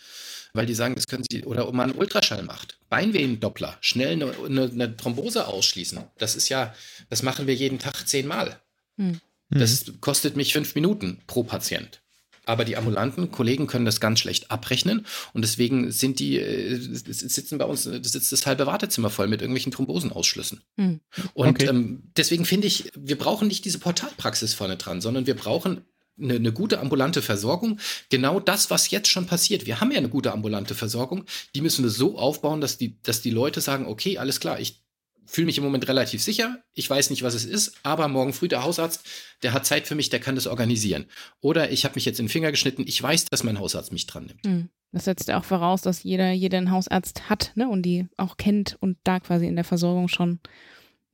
[0.55, 2.79] Weil die sagen, das können sie, oder man einen Ultraschall macht.
[2.89, 5.99] Beinwehendoppler, schnell eine, eine, eine Thrombose ausschließen.
[6.17, 6.73] Das ist ja,
[7.09, 8.59] das machen wir jeden Tag zehnmal.
[8.97, 9.19] Hm.
[9.49, 12.01] Das kostet mich fünf Minuten pro Patient.
[12.47, 17.57] Aber die ambulanten Kollegen können das ganz schlecht abrechnen und deswegen sind die, äh, sitzen
[17.57, 20.61] bei uns, das sitzt das halbe Wartezimmer voll mit irgendwelchen Thrombosenausschlüssen.
[20.77, 20.99] Hm.
[21.33, 21.65] Und Okay.
[21.67, 25.81] ähm, deswegen finde ich, wir brauchen nicht diese Portalpraxis vorne dran, sondern wir brauchen
[26.19, 27.79] eine, eine gute ambulante Versorgung.
[28.09, 29.65] Genau das, was jetzt schon passiert.
[29.65, 31.25] Wir haben ja eine gute ambulante Versorgung.
[31.53, 34.85] Die müssen wir so aufbauen, dass die, dass die Leute sagen, okay, alles klar, ich
[35.25, 36.63] fühle mich im Moment relativ sicher.
[36.73, 39.05] Ich weiß nicht, was es ist, aber morgen früh der Hausarzt,
[39.43, 41.05] der hat Zeit für mich, der kann das organisieren.
[41.41, 44.05] Oder ich habe mich jetzt in den Finger geschnitten, ich weiß, dass mein Hausarzt mich
[44.05, 44.45] dran nimmt.
[44.45, 44.69] Hm.
[44.91, 48.37] Das setzt ja auch voraus, dass jeder, jeder einen Hausarzt hat, ne, und die auch
[48.37, 50.39] kennt und da quasi in der Versorgung schon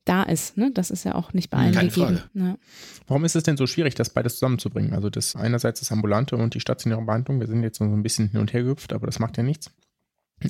[0.04, 0.70] da ist, ne?
[0.72, 2.18] Das ist ja auch nicht bei allen Keine gegeben.
[2.18, 2.30] Frage.
[2.34, 2.58] Ja.
[3.06, 4.94] Warum ist es denn so schwierig, das beides zusammenzubringen?
[4.94, 7.40] Also das einerseits das ambulante und die stationäre Behandlung.
[7.40, 9.70] Wir sind jetzt so ein bisschen hin und her gehüpft, aber das macht ja nichts.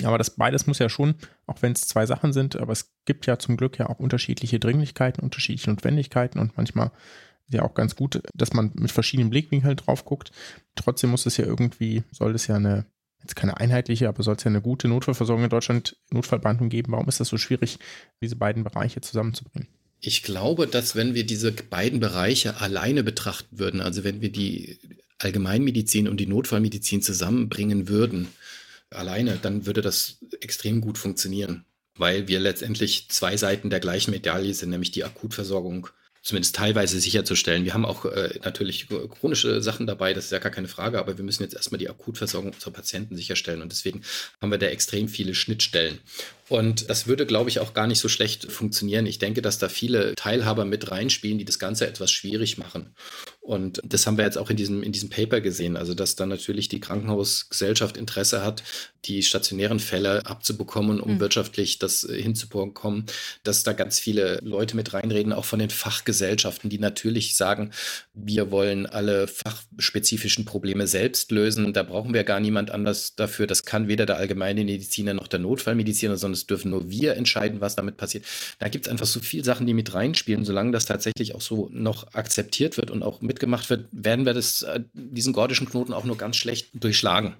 [0.03, 3.27] Aber das beides muss ja schon, auch wenn es zwei Sachen sind, aber es gibt
[3.27, 6.91] ja zum Glück ja auch unterschiedliche Dringlichkeiten, unterschiedliche Notwendigkeiten und manchmal
[7.47, 10.31] ist ja auch ganz gut, dass man mit verschiedenen Blickwinkeln drauf guckt.
[10.75, 12.85] Trotzdem muss es ja irgendwie, soll es ja eine,
[13.23, 16.91] jetzt keine einheitliche, aber soll es ja eine gute Notfallversorgung in Deutschland, Notfallbehandlung geben.
[16.91, 17.79] Warum ist das so schwierig,
[18.21, 19.67] diese beiden Bereiche zusammenzubringen?
[19.99, 24.77] Ich glaube, dass wenn wir diese beiden Bereiche alleine betrachten würden, also wenn wir die
[25.17, 28.27] Allgemeinmedizin und die Notfallmedizin zusammenbringen würden,
[28.89, 31.65] alleine, dann würde das extrem gut funktionieren,
[31.95, 35.87] weil wir letztendlich zwei Seiten der gleichen Medaille sind, nämlich die Akutversorgung
[36.23, 37.65] zumindest teilweise sicherzustellen.
[37.65, 41.17] Wir haben auch äh, natürlich chronische Sachen dabei, das ist ja gar keine Frage, aber
[41.17, 44.01] wir müssen jetzt erstmal die Akutversorgung unserer Patienten sicherstellen und deswegen
[44.41, 45.99] haben wir da extrem viele Schnittstellen.
[46.49, 49.05] Und das würde, glaube ich, auch gar nicht so schlecht funktionieren.
[49.05, 52.93] Ich denke, dass da viele Teilhaber mit reinspielen, die das Ganze etwas schwierig machen.
[53.39, 55.75] Und das haben wir jetzt auch in diesem, in diesem Paper gesehen.
[55.77, 58.63] Also, dass dann natürlich die Krankenhausgesellschaft Interesse hat,
[59.05, 61.19] die stationären Fälle abzubekommen, um Mhm.
[61.19, 63.05] wirtschaftlich das äh, hinzubekommen,
[63.43, 67.71] dass da ganz viele Leute mit reinreden, auch von den Fachgesellschaften, die natürlich sagen,
[68.13, 71.73] wir wollen alle fachspezifischen Probleme selbst lösen.
[71.73, 73.47] Da brauchen wir gar niemand anders dafür.
[73.47, 77.61] Das kann weder der allgemeine Mediziner noch der Notfallmediziner, sondern es dürfen nur wir entscheiden,
[77.61, 78.25] was damit passiert.
[78.59, 80.45] Da gibt es einfach so viele Sachen, die mit reinspielen.
[80.45, 84.63] Solange das tatsächlich auch so noch akzeptiert wird und auch mitgemacht wird, werden wir das,
[84.63, 87.35] äh, diesen gordischen Knoten auch nur ganz schlecht durchschlagen.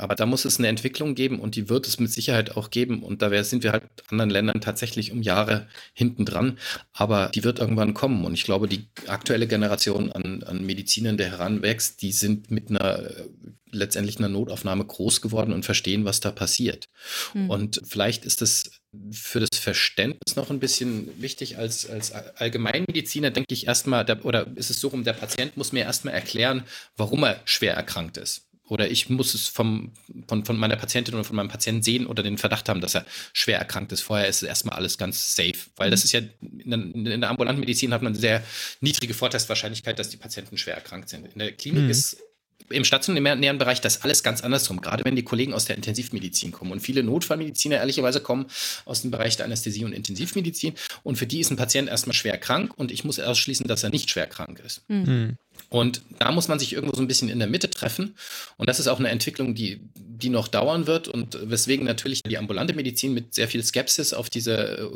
[0.00, 3.02] Aber da muss es eine Entwicklung geben und die wird es mit Sicherheit auch geben.
[3.02, 6.58] Und da sind wir halt anderen Ländern tatsächlich um Jahre hinten dran.
[6.92, 8.24] Aber die wird irgendwann kommen.
[8.24, 12.98] Und ich glaube, die aktuelle Generation an, an Medizinern, der heranwächst, die sind mit einer
[12.98, 13.24] äh,
[13.72, 16.86] letztendlich einer Notaufnahme groß geworden und verstehen, was da passiert.
[17.32, 17.50] Hm.
[17.50, 18.70] Und vielleicht ist es
[19.12, 21.58] für das Verständnis noch ein bisschen wichtig.
[21.58, 25.72] Als, als Allgemeinmediziner denke ich erstmal, der- oder ist es so rum, der Patient muss
[25.72, 26.64] mir erstmal erklären,
[26.96, 28.49] warum er schwer erkrankt ist.
[28.70, 29.92] Oder ich muss es vom,
[30.28, 33.04] von, von meiner Patientin oder von meinem Patienten sehen oder den Verdacht haben, dass er
[33.32, 34.02] schwer erkrankt ist.
[34.02, 35.56] Vorher ist es erstmal alles ganz safe.
[35.76, 36.78] Weil das ist ja, in der,
[37.14, 38.44] in der ambulanten Medizin hat man eine sehr
[38.80, 41.26] niedrige Vortestwahrscheinlichkeit, dass die Patienten schwer erkrankt sind.
[41.26, 41.90] In der Klinik Mhm.
[41.90, 42.18] ist
[42.68, 46.70] im stationären Bereich das alles ganz andersrum, gerade wenn die Kollegen aus der Intensivmedizin kommen.
[46.70, 48.46] Und viele Notfallmediziner ehrlicherweise kommen
[48.84, 50.74] aus dem Bereich der Anästhesie und Intensivmedizin.
[51.02, 53.90] Und für die ist ein Patient erstmal schwer krank und ich muss ausschließen, dass er
[53.90, 54.82] nicht schwer krank ist.
[54.88, 55.36] Hm.
[55.70, 58.16] Und da muss man sich irgendwo so ein bisschen in der Mitte treffen.
[58.56, 62.38] Und das ist auch eine Entwicklung, die, die noch dauern wird und weswegen natürlich die
[62.38, 64.86] ambulante Medizin mit sehr viel Skepsis auf diese äh,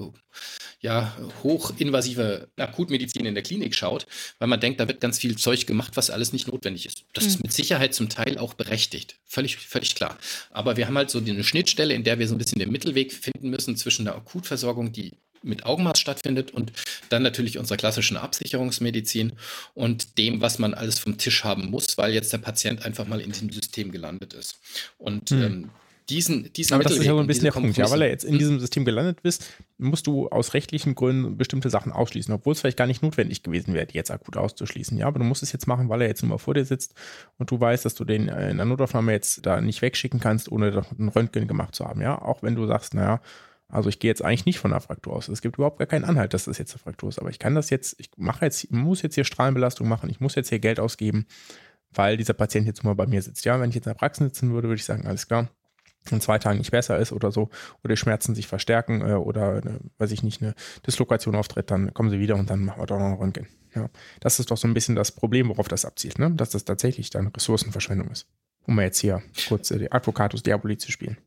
[0.80, 4.06] ja, hochinvasive Akutmedizin in der Klinik schaut,
[4.38, 7.04] weil man denkt, da wird ganz viel Zeug gemacht, was alles nicht notwendig ist.
[7.14, 9.16] Das ist mit Sicherheit zum Teil auch berechtigt.
[9.24, 10.18] Völlig, völlig klar.
[10.50, 13.12] Aber wir haben halt so eine Schnittstelle, in der wir so ein bisschen den Mittelweg
[13.12, 15.12] finden müssen zwischen der Akutversorgung, die
[15.44, 16.72] mit Augenmaß stattfindet und
[17.08, 19.32] dann natürlich unserer klassischen Absicherungsmedizin
[19.74, 23.20] und dem, was man alles vom Tisch haben muss, weil jetzt der Patient einfach mal
[23.20, 24.58] in diesem System gelandet ist.
[24.98, 25.42] Und Hm.
[25.42, 25.70] ähm,
[26.10, 27.76] diesen, diesen Aber das ist ja so ein bisschen der Punkt.
[27.78, 29.46] Ja, weil er jetzt in diesem System gelandet bist,
[29.78, 33.72] musst du aus rechtlichen Gründen bestimmte Sachen ausschließen, obwohl es vielleicht gar nicht notwendig gewesen
[33.72, 34.98] wäre, die jetzt akut auszuschließen.
[34.98, 36.92] Ja, aber du musst es jetzt machen, weil er jetzt nur mal vor dir sitzt
[37.38, 40.52] und du weißt, dass du den äh, in der Notaufnahme jetzt da nicht wegschicken kannst,
[40.52, 42.02] ohne doch ein Röntgen gemacht zu haben.
[42.02, 43.22] Ja, auch wenn du sagst, naja,
[43.68, 45.28] also ich gehe jetzt eigentlich nicht von einer Fraktur aus.
[45.28, 47.18] Es gibt überhaupt gar keinen Anhalt, dass das jetzt eine Fraktur ist.
[47.18, 50.20] Aber ich kann das jetzt, ich mache jetzt, ich muss jetzt hier Strahlenbelastung machen, ich
[50.20, 51.26] muss jetzt hier Geld ausgeben,
[51.90, 53.44] weil dieser Patient jetzt mal bei mir sitzt.
[53.44, 55.48] Ja, wenn ich jetzt in der Praxis sitzen würde, würde ich sagen, alles klar,
[56.10, 57.48] in zwei Tagen nicht besser ist oder so,
[57.82, 60.54] oder die Schmerzen sich verstärken äh, oder, eine, weiß ich nicht, eine
[60.86, 63.48] Dislokation auftritt, dann kommen sie wieder und dann machen wir doch noch ein Röntgen.
[63.74, 63.88] Ja,
[64.20, 66.30] das ist doch so ein bisschen das Problem, worauf das abzielt, ne?
[66.30, 68.28] dass das tatsächlich dann Ressourcenverschwendung ist.
[68.66, 71.18] Um mal jetzt hier kurz äh, die Advocatus Diaboli zu spielen.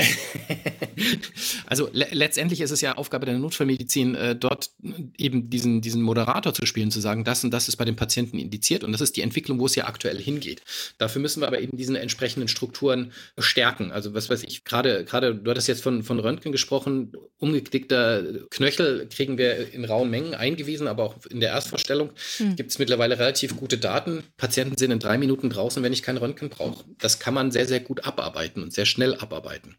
[1.66, 4.70] also le letztendlich ist es ja Aufgabe der Notfallmedizin, äh, dort
[5.16, 8.38] eben diesen, diesen Moderator zu spielen, zu sagen, das und das ist bei den Patienten
[8.38, 10.62] indiziert und das ist die Entwicklung, wo es ja aktuell hingeht.
[10.98, 13.92] Dafür müssen wir aber eben diese entsprechenden Strukturen stärken.
[13.92, 19.08] Also was weiß ich, gerade, gerade du hattest jetzt von, von Röntgen gesprochen, umgeklickter Knöchel
[19.08, 22.56] kriegen wir in rauen Mengen eingewiesen, aber auch in der Erstvorstellung hm.
[22.56, 24.24] gibt es mittlerweile relativ gute Daten.
[24.36, 26.84] Patienten sind in drei Minuten draußen, wenn ich kein Röntgen brauche.
[26.98, 29.76] Das kann man sehr, sehr gut abarbeiten und sehr schnell abarbeiten.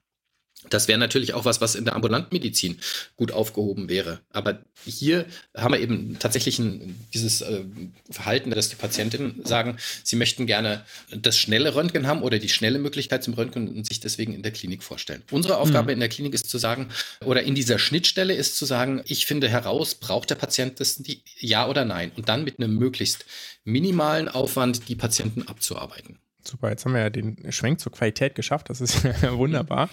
[0.74, 2.80] Das wäre natürlich auch was, was in der Ambulantmedizin
[3.16, 4.22] gut aufgehoben wäre.
[4.32, 7.64] Aber hier haben wir eben tatsächlich ein, dieses äh,
[8.10, 12.80] Verhalten, dass die Patientinnen sagen, sie möchten gerne das schnelle Röntgen haben oder die schnelle
[12.80, 15.24] Möglichkeit zum Röntgen und sich deswegen in der Klinik vorstellen.
[15.32, 15.96] Unsere Aufgabe mhm.
[15.96, 16.90] in der Klinik ist zu sagen,
[17.26, 21.22] oder in dieser Schnittstelle ist zu sagen, ich finde heraus, braucht der Patient das die,
[21.40, 22.12] ja oder nein?
[22.16, 23.26] Und dann mit einem möglichst
[23.64, 26.20] minimalen Aufwand die Patienten abzuarbeiten.
[26.44, 28.70] Super, jetzt haben wir ja den Schwenk zur Qualität geschafft.
[28.70, 29.89] Das ist wunderbar.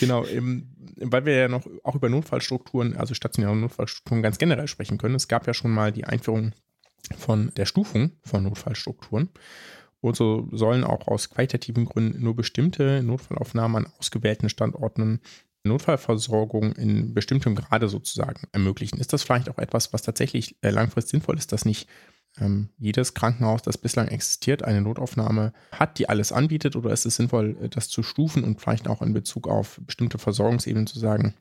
[0.00, 4.98] Genau, eben, weil wir ja noch auch über Notfallstrukturen, also stationäre Notfallstrukturen ganz generell sprechen
[4.98, 5.14] können.
[5.14, 6.52] Es gab ja schon mal die Einführung
[7.16, 9.28] von der Stufung von Notfallstrukturen.
[10.00, 15.20] Und so sollen auch aus qualitativen Gründen nur bestimmte Notfallaufnahmen an ausgewählten Standorten
[15.64, 18.98] Notfallversorgung in bestimmtem Grade sozusagen ermöglichen.
[18.98, 21.88] Ist das vielleicht auch etwas, was tatsächlich äh, langfristig sinnvoll ist, dass nicht
[22.40, 26.76] ähm, jedes Krankenhaus, das bislang existiert, eine Notaufnahme hat, die alles anbietet?
[26.76, 30.18] Oder ist es sinnvoll, äh, das zu stufen und vielleicht auch in Bezug auf bestimmte
[30.18, 31.34] Versorgungsebenen zu sagen,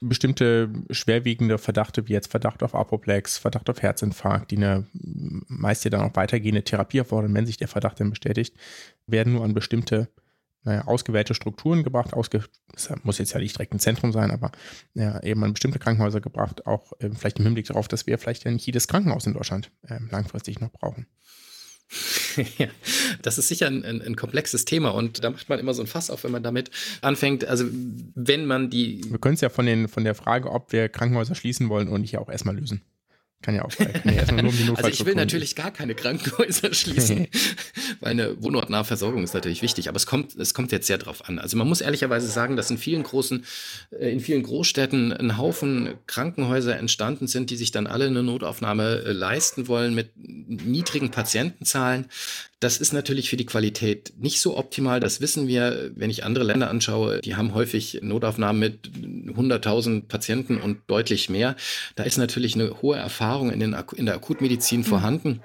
[0.00, 5.90] bestimmte schwerwiegende Verdachte, wie jetzt Verdacht auf Apoplex, Verdacht auf Herzinfarkt, die eine meist ja
[5.90, 8.54] dann auch weitergehende Therapie erfordern, wenn sich der Verdacht dann bestätigt,
[9.06, 10.08] werden nur an bestimmte
[10.64, 12.44] naja, ausgewählte Strukturen gebracht, ausge
[13.02, 14.50] muss jetzt ja nicht direkt ein Zentrum sein, aber
[14.94, 18.44] ja, eben an bestimmte Krankenhäuser gebracht, auch äh, vielleicht im Hinblick darauf, dass wir vielleicht
[18.44, 21.06] ja nicht jedes Krankenhaus in Deutschland äh, langfristig noch brauchen.
[22.58, 22.66] Ja,
[23.22, 25.86] das ist sicher ein, ein, ein, komplexes Thema und da macht man immer so ein
[25.86, 27.44] Fass auf, wenn man damit anfängt.
[27.44, 29.04] Also wenn man die.
[29.08, 32.00] Wir können es ja von, den, von der Frage, ob wir Krankenhäuser schließen wollen und
[32.00, 32.82] nicht ja auch erstmal lösen.
[33.44, 33.92] Kann ja auch sein.
[34.40, 37.28] Um also ich will natürlich gar keine Krankenhäuser schließen,
[38.04, 41.38] eine wohnortnahe Versorgung ist natürlich wichtig, aber es kommt, es kommt jetzt sehr drauf an.
[41.38, 43.44] Also man muss ehrlicherweise sagen, dass in vielen großen,
[43.90, 49.02] äh, in vielen Großstädten ein Haufen Krankenhäuser entstanden sind, die sich dann alle eine Notaufnahme
[49.04, 52.06] äh, leisten wollen mit niedrigen Patientenzahlen.
[52.60, 54.98] Das ist natürlich für die Qualität nicht so optimal.
[55.00, 57.20] Das wissen wir, wenn ich andere Länder anschaue.
[57.20, 61.56] Die haben häufig Notaufnahmen mit 100.000 Patienten und deutlich mehr.
[61.94, 64.84] Da ist natürlich eine hohe Erfahrung in, den, in der Akutmedizin mhm.
[64.84, 65.40] vorhanden.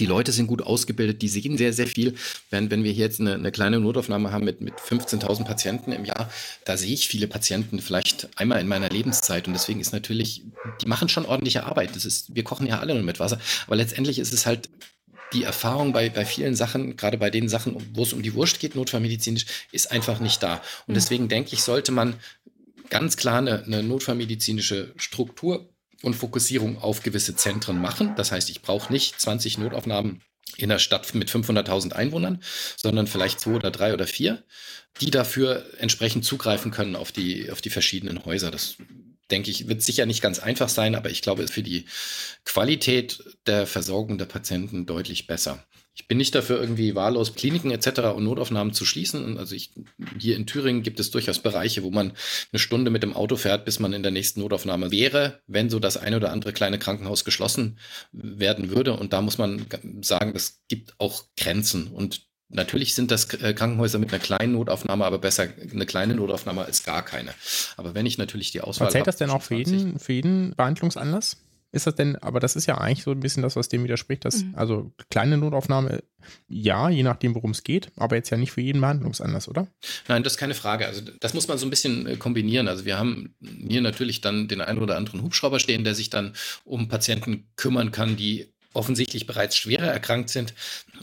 [0.00, 2.14] Die Leute sind gut ausgebildet, die sehen sehr, sehr viel.
[2.50, 6.04] Wenn, wenn wir hier jetzt eine, eine kleine Notaufnahme haben mit, mit 15.000 Patienten im
[6.04, 6.30] Jahr,
[6.64, 9.46] da sehe ich viele Patienten vielleicht einmal in meiner Lebenszeit.
[9.46, 10.42] Und deswegen ist natürlich,
[10.80, 11.94] die machen schon ordentliche Arbeit.
[11.94, 13.38] Das ist, wir kochen ja alle nur mit Wasser.
[13.66, 14.70] Aber letztendlich ist es halt
[15.34, 18.60] die Erfahrung bei, bei vielen Sachen, gerade bei den Sachen, wo es um die Wurst
[18.60, 20.62] geht, notfallmedizinisch, ist einfach nicht da.
[20.86, 20.94] Und mhm.
[20.94, 22.14] deswegen denke ich, sollte man
[22.88, 25.68] ganz klar eine, eine notfallmedizinische Struktur
[26.04, 28.14] und Fokussierung auf gewisse Zentren machen.
[28.16, 30.22] Das heißt, ich brauche nicht 20 Notaufnahmen
[30.56, 32.42] in der Stadt mit 500.000 Einwohnern,
[32.76, 34.44] sondern vielleicht zwei oder drei oder vier,
[35.00, 38.50] die dafür entsprechend zugreifen können auf die, auf die verschiedenen Häuser.
[38.50, 38.76] Das
[39.30, 41.86] denke ich, wird sicher nicht ganz einfach sein, aber ich glaube, ist für die
[42.44, 45.64] Qualität der Versorgung der Patienten deutlich besser.
[45.96, 48.00] Ich bin nicht dafür, irgendwie wahllos Kliniken etc.
[48.16, 49.38] und Notaufnahmen zu schließen.
[49.38, 49.70] Also ich,
[50.18, 52.12] hier in Thüringen gibt es durchaus Bereiche, wo man
[52.52, 55.78] eine Stunde mit dem Auto fährt, bis man in der nächsten Notaufnahme wäre, wenn so
[55.78, 57.78] das eine oder andere kleine Krankenhaus geschlossen
[58.12, 58.94] werden würde.
[58.94, 59.66] Und da muss man
[60.02, 61.88] sagen, es gibt auch Grenzen.
[61.88, 66.64] Und Natürlich sind das äh, Krankenhäuser mit einer kleinen Notaufnahme, aber besser eine kleine Notaufnahme
[66.64, 67.34] als gar keine.
[67.76, 71.38] Aber wenn ich natürlich die Auswahl Zählt das denn auch für jeden, für jeden Behandlungsanlass?
[71.74, 74.24] Ist das denn, aber das ist ja eigentlich so ein bisschen das, was dem widerspricht,
[74.24, 74.54] dass, mhm.
[74.54, 76.04] also kleine Notaufnahme,
[76.46, 79.66] ja, je nachdem, worum es geht, aber jetzt ja nicht für jeden Behandlungsanlass, oder?
[80.06, 80.86] Nein, das ist keine Frage.
[80.86, 82.68] Also das muss man so ein bisschen äh, kombinieren.
[82.68, 86.34] Also wir haben hier natürlich dann den einen oder anderen Hubschrauber stehen, der sich dann
[86.64, 90.54] um Patienten kümmern kann, die offensichtlich bereits schwerer erkrankt sind.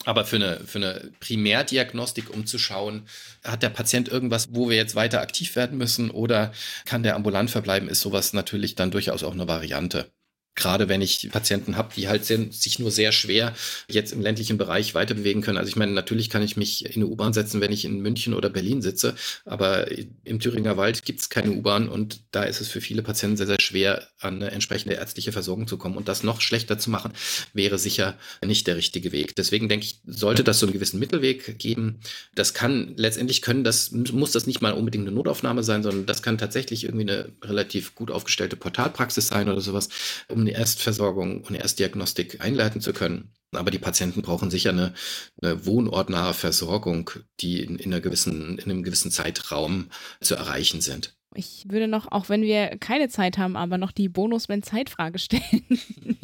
[0.05, 3.07] Aber für eine, für eine Primärdiagnostik, um zu schauen,
[3.43, 6.53] hat der Patient irgendwas, wo wir jetzt weiter aktiv werden müssen oder
[6.85, 10.11] kann der ambulant verbleiben, ist sowas natürlich dann durchaus auch eine Variante.
[10.55, 13.55] Gerade wenn ich Patienten habe, die halt sehr, sich nur sehr schwer
[13.87, 15.57] jetzt im ländlichen Bereich weiter bewegen können.
[15.57, 18.33] Also ich meine, natürlich kann ich mich in eine U-Bahn setzen, wenn ich in München
[18.33, 19.87] oder Berlin sitze, aber
[20.23, 23.47] im Thüringer Wald gibt es keine U-Bahn und da ist es für viele Patienten sehr,
[23.47, 25.97] sehr schwer, an eine entsprechende ärztliche Versorgung zu kommen.
[25.97, 27.13] Und das noch schlechter zu machen,
[27.53, 29.35] wäre sicher nicht der richtige Weg.
[29.35, 31.99] Deswegen denke ich, sollte das so einen gewissen Mittelweg geben.
[32.35, 36.21] Das kann letztendlich können, das muss das nicht mal unbedingt eine Notaufnahme sein, sondern das
[36.21, 39.89] kann tatsächlich irgendwie eine relativ gut aufgestellte Portalpraxis sein oder sowas,
[40.27, 43.33] um eine Erstversorgung und Erstdiagnostik einleiten zu können.
[43.53, 44.93] Aber die Patienten brauchen sicher eine,
[45.41, 49.89] eine wohnortnahe Versorgung, die in, in, einer gewissen, in einem gewissen Zeitraum
[50.21, 51.17] zu erreichen sind.
[51.33, 55.63] Ich würde noch, auch wenn wir keine Zeit haben, aber noch die Bonus-Wenn-Zeitfrage stellen.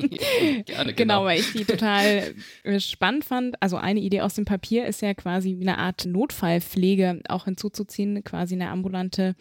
[0.66, 0.96] Gerne, genau.
[0.96, 3.62] genau, weil ich die total äh, spannend fand.
[3.62, 8.56] Also eine Idee aus dem Papier ist ja quasi eine Art Notfallpflege auch hinzuzuziehen, quasi
[8.56, 9.36] eine ambulante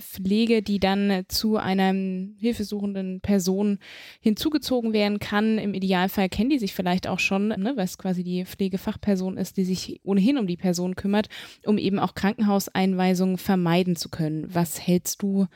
[0.00, 1.92] Pflege, die dann zu einer
[2.38, 3.78] hilfesuchenden Person
[4.20, 5.58] hinzugezogen werden kann.
[5.58, 9.56] Im Idealfall kennen die sich vielleicht auch schon, ne, weil es quasi die Pflegefachperson ist,
[9.56, 11.28] die sich ohnehin um die Person kümmert,
[11.64, 14.52] um eben auch Krankenhauseinweisungen vermeiden zu können.
[14.52, 15.46] Was hältst hältst du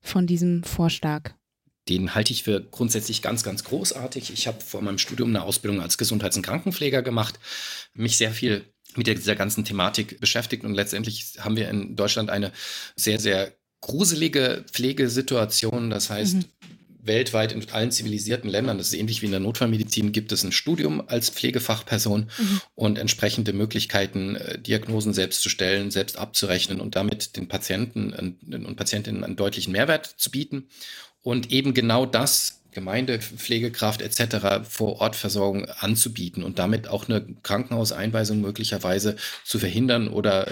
[0.00, 1.32] von diesem Vorschlag?
[1.88, 4.32] Den halte ich für grundsätzlich ganz, ganz großartig.
[4.32, 7.38] Ich habe vor meinem Studium eine Ausbildung als Gesundheits- und Krankenpfleger gemacht,
[7.92, 12.52] mich sehr viel mit dieser ganzen Thematik beschäftigt und letztendlich haben wir in Deutschland eine
[12.94, 15.90] sehr, sehr gruselige Pflegesituation.
[15.90, 16.44] Das heißt, mhm
[17.02, 20.52] weltweit in allen zivilisierten Ländern, das ist ähnlich wie in der Notfallmedizin, gibt es ein
[20.52, 22.60] Studium als Pflegefachperson mhm.
[22.74, 28.76] und entsprechende Möglichkeiten, äh, Diagnosen selbst zu stellen, selbst abzurechnen und damit den Patienten und
[28.76, 30.68] Patientinnen einen deutlichen Mehrwert zu bieten.
[31.22, 34.68] Und eben genau das Gemeindepflegekraft etc.
[34.68, 40.48] vor Ort Versorgung anzubieten und damit auch eine Krankenhauseinweisung möglicherweise zu verhindern oder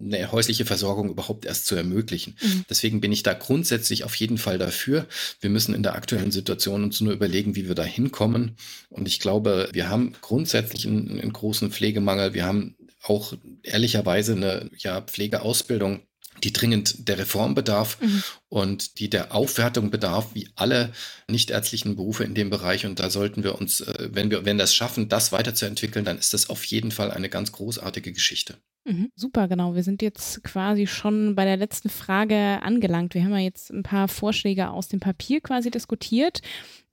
[0.00, 2.34] eine häusliche Versorgung überhaupt erst zu ermöglichen.
[2.40, 2.64] Mhm.
[2.68, 5.06] Deswegen bin ich da grundsätzlich auf jeden Fall dafür.
[5.40, 8.56] Wir müssen in der aktuellen Situation uns nur überlegen, wie wir da hinkommen.
[8.88, 12.34] Und ich glaube, wir haben grundsätzlich einen, einen großen Pflegemangel.
[12.34, 16.00] Wir haben auch ehrlicherweise eine ja, Pflegeausbildung
[16.44, 18.22] die dringend der Reform bedarf mhm.
[18.48, 20.92] und die der Aufwertung bedarf, wie alle
[21.28, 22.86] nichtärztlichen Berufe in dem Bereich.
[22.86, 26.34] Und da sollten wir uns, äh, wenn wir, wenn das schaffen, das weiterzuentwickeln, dann ist
[26.34, 28.56] das auf jeden Fall eine ganz großartige Geschichte.
[28.84, 29.74] Mhm, super, genau.
[29.74, 33.14] Wir sind jetzt quasi schon bei der letzten Frage angelangt.
[33.14, 36.40] Wir haben ja jetzt ein paar Vorschläge aus dem Papier quasi diskutiert.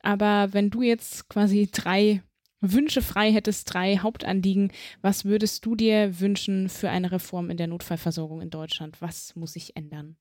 [0.02, 2.22] Aber wenn du jetzt quasi drei
[2.62, 7.68] Wünsche frei hättest, drei Hauptanliegen, was würdest du dir wünschen für eine Reform in der
[7.68, 9.02] Notfallversorgung in Deutschland?
[9.02, 10.18] Was muss sich ändern?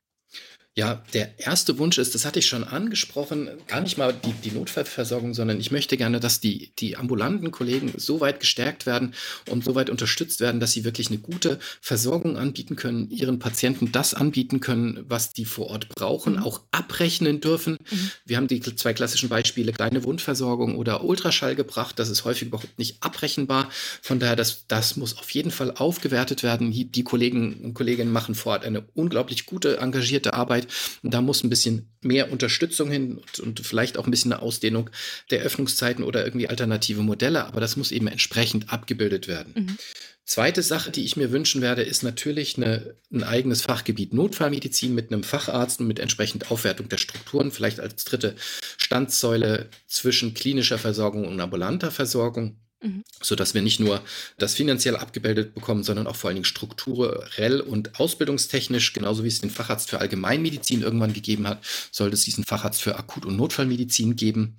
[0.78, 4.50] Ja, der erste Wunsch ist, das hatte ich schon angesprochen, gar nicht mal die, die
[4.50, 9.14] Notfallversorgung, sondern ich möchte gerne, dass die, die ambulanten Kollegen so weit gestärkt werden
[9.48, 13.90] und so weit unterstützt werden, dass sie wirklich eine gute Versorgung anbieten können, ihren Patienten
[13.90, 16.42] das anbieten können, was die vor Ort brauchen, mhm.
[16.42, 17.78] auch abrechnen dürfen.
[17.90, 18.10] Mhm.
[18.26, 21.98] Wir haben die zwei klassischen Beispiele, kleine Wundversorgung oder Ultraschall gebracht.
[21.98, 23.70] Das ist häufig überhaupt nicht abrechenbar.
[24.02, 26.70] Von daher, das, das muss auf jeden Fall aufgewertet werden.
[26.70, 30.65] Die, die Kollegen und Kolleginnen machen vor Ort eine unglaublich gute, engagierte Arbeit.
[31.02, 34.42] Und da muss ein bisschen mehr Unterstützung hin und, und, vielleicht auch ein bisschen eine
[34.42, 34.90] Ausdehnung
[35.30, 39.52] der Öffnungszeiten oder irgendwie alternative Modelle, aber das muss eben entsprechend abgebildet werden.
[39.56, 39.78] Mhm.
[40.26, 45.12] Zweite Sache, die ich mir wünschen werde, ist natürlich eine, ein eigenes Fachgebiet Notfallmedizin mit
[45.12, 48.34] einem Facharzt und mit entsprechend Aufwertung der Strukturen, vielleicht als dritte
[48.76, 52.56] Standsäule zwischen klinischer Versorgung und ambulanter Versorgung.
[52.86, 53.04] Mhm.
[53.20, 54.00] Sodass wir nicht nur
[54.38, 59.40] das finanziell abgebildet bekommen, sondern auch vor allen Dingen strukturell und ausbildungstechnisch, genauso wie es
[59.40, 64.16] den Facharzt für Allgemeinmedizin irgendwann gegeben hat, sollte es diesen Facharzt für Akut- und Notfallmedizin
[64.16, 64.56] geben.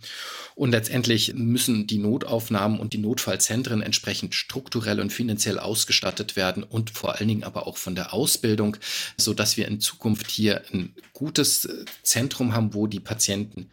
[0.55, 6.89] Und letztendlich müssen die Notaufnahmen und die Notfallzentren entsprechend strukturell und finanziell ausgestattet werden und
[6.89, 8.75] vor allen Dingen aber auch von der Ausbildung,
[9.17, 11.69] sodass wir in Zukunft hier ein gutes
[12.03, 13.69] Zentrum haben, wo die Patienten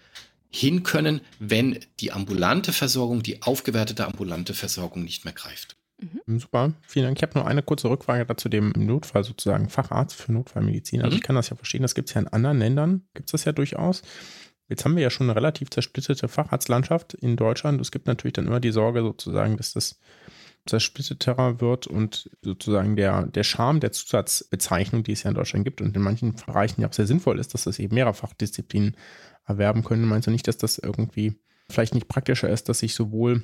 [0.54, 5.76] hin können, wenn die ambulante Versorgung, die aufgewertete ambulante Versorgung nicht mehr greift.
[6.00, 6.38] Mhm.
[6.38, 7.16] Super, vielen Dank.
[7.18, 11.02] Ich habe noch eine kurze Rückfrage dazu dem Notfall sozusagen Facharzt für Notfallmedizin.
[11.02, 11.16] Also mhm.
[11.16, 13.44] ich kann das ja verstehen, das gibt es ja in anderen Ländern, gibt es das
[13.44, 14.02] ja durchaus.
[14.68, 17.80] Jetzt haben wir ja schon eine relativ zersplitterte Facharztlandschaft in Deutschland.
[17.80, 19.98] Es gibt natürlich dann immer die Sorge sozusagen, dass das
[20.66, 25.80] zersplitterter wird und sozusagen der, der Charme der Zusatzbezeichnung, die es ja in Deutschland gibt
[25.82, 28.96] und in manchen Bereichen ja auch sehr sinnvoll ist, dass das eben mehrere Fachdisziplinen
[29.46, 30.06] erwerben können.
[30.06, 31.34] Meinst du nicht, dass das irgendwie
[31.68, 33.42] vielleicht nicht praktischer ist, dass sich sowohl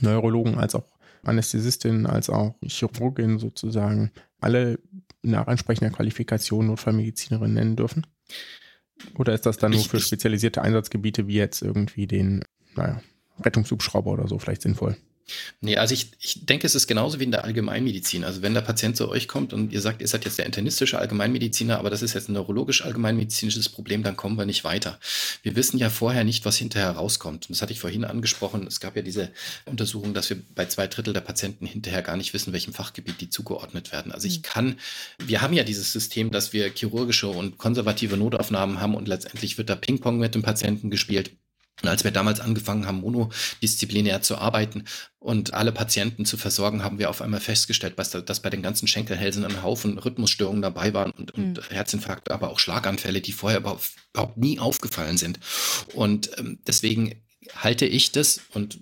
[0.00, 0.84] Neurologen als auch
[1.22, 4.78] Anästhesistinnen als auch Chirurginnen sozusagen alle
[5.22, 8.06] nach entsprechender Qualifikation Notfallmedizinerin nennen dürfen?
[9.18, 13.00] Oder ist das dann nur für spezialisierte Einsatzgebiete wie jetzt irgendwie den, naja,
[13.40, 14.96] Rettungshubschrauber oder so vielleicht sinnvoll?
[15.60, 18.24] Nee, also ich, ich denke, es ist genauso wie in der Allgemeinmedizin.
[18.24, 20.98] Also wenn der Patient zu euch kommt und ihr sagt, ihr seid jetzt der internistische
[20.98, 25.00] Allgemeinmediziner, aber das ist jetzt ein neurologisch allgemeinmedizinisches Problem, dann kommen wir nicht weiter.
[25.42, 27.46] Wir wissen ja vorher nicht, was hinterher rauskommt.
[27.46, 28.66] Und das hatte ich vorhin angesprochen.
[28.66, 29.30] Es gab ja diese
[29.64, 33.30] Untersuchung, dass wir bei zwei Drittel der Patienten hinterher gar nicht wissen, welchem Fachgebiet die
[33.30, 34.12] zugeordnet werden.
[34.12, 34.42] Also ich mhm.
[34.42, 34.78] kann,
[35.18, 39.70] wir haben ja dieses System, dass wir chirurgische und konservative Notaufnahmen haben und letztendlich wird
[39.70, 41.32] da Ping-Pong mit dem Patienten gespielt.
[41.82, 44.84] Und als wir damals angefangen haben, monodisziplinär zu arbeiten
[45.18, 49.44] und alle Patienten zu versorgen, haben wir auf einmal festgestellt, dass, bei den ganzen Schenkelhälsen
[49.44, 51.44] ein Haufen Rhythmusstörungen dabei waren und, mhm.
[51.44, 55.38] und Herzinfarkte, aber auch Schlaganfälle, die vorher überhaupt, überhaupt nie aufgefallen sind.
[55.94, 58.78] Und ähm, deswegen halte ich das, und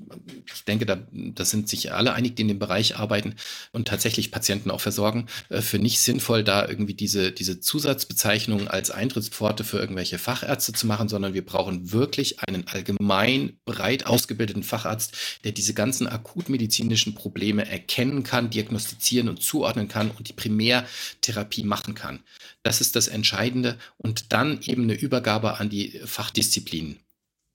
[0.52, 3.34] ich denke, da, da sind sich alle einig, die in dem Bereich arbeiten
[3.72, 8.90] und tatsächlich Patienten auch versorgen, äh, für nicht sinnvoll, da irgendwie diese, diese Zusatzbezeichnungen als
[8.90, 15.16] Eintrittspforte für irgendwelche Fachärzte zu machen, sondern wir brauchen wirklich einen allgemein breit ausgebildeten Facharzt,
[15.44, 21.94] der diese ganzen akutmedizinischen Probleme erkennen kann, diagnostizieren und zuordnen kann und die Primärtherapie machen
[21.94, 22.20] kann.
[22.62, 27.03] Das ist das Entscheidende und dann eben eine Übergabe an die Fachdisziplinen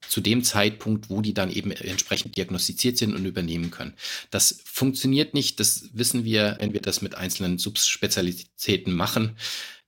[0.10, 3.94] zu dem Zeitpunkt, wo die dann eben entsprechend diagnostiziert sind und übernehmen können.
[4.32, 9.38] Das funktioniert nicht, das wissen wir, wenn wir das mit einzelnen Subspezialitäten machen.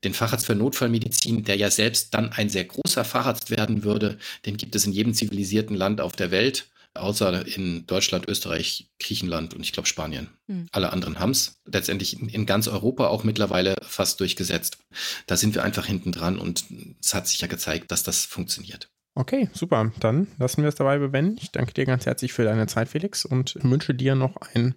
[0.03, 4.57] Den Facharzt für Notfallmedizin, der ja selbst dann ein sehr großer Facharzt werden würde, den
[4.57, 9.61] gibt es in jedem zivilisierten Land auf der Welt, außer in Deutschland, Österreich, Griechenland und
[9.61, 10.29] ich glaube Spanien.
[10.47, 10.67] Hm.
[10.71, 14.77] Alle anderen haben es letztendlich in, in, ganz Europa auch mittlerweile fast durchgesetzt.
[15.25, 16.65] Da sind wir einfach hinten dran und
[17.01, 18.89] es hat sich ja gezeigt, dass das funktioniert.
[19.13, 19.91] Okay, super.
[19.99, 21.37] Dann lassen wir es dabei bewenden.
[21.41, 24.75] Ich danke dir ganz herzlich für deine Zeit, Felix, und wünsche dir noch einen,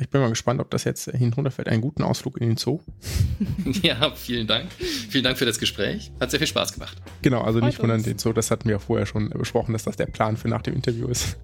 [0.00, 2.80] ich bin mal gespannt, ob das jetzt hinunterfällt, einen guten Ausflug in den Zoo.
[3.82, 4.72] ja, vielen Dank.
[4.72, 6.12] Vielen Dank für das Gespräch.
[6.18, 6.96] Hat sehr viel Spaß gemacht.
[7.20, 10.06] Genau, also nicht wundern, den Zoo, das hatten wir vorher schon besprochen, dass das der
[10.06, 11.36] Plan für nach dem Interview ist.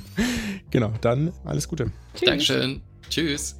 [0.70, 1.90] genau, dann alles Gute.
[2.14, 2.26] Tschüss.
[2.26, 2.82] Dankeschön.
[3.08, 3.56] Tschüss.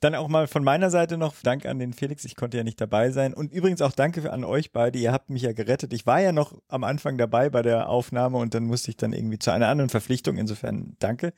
[0.00, 2.24] Dann auch mal von meiner Seite noch Dank an den Felix.
[2.24, 3.34] Ich konnte ja nicht dabei sein.
[3.34, 4.96] Und übrigens auch danke an euch beide.
[4.98, 5.92] Ihr habt mich ja gerettet.
[5.92, 9.12] Ich war ja noch am Anfang dabei bei der Aufnahme und dann musste ich dann
[9.12, 10.36] irgendwie zu einer anderen Verpflichtung.
[10.36, 11.32] Insofern danke.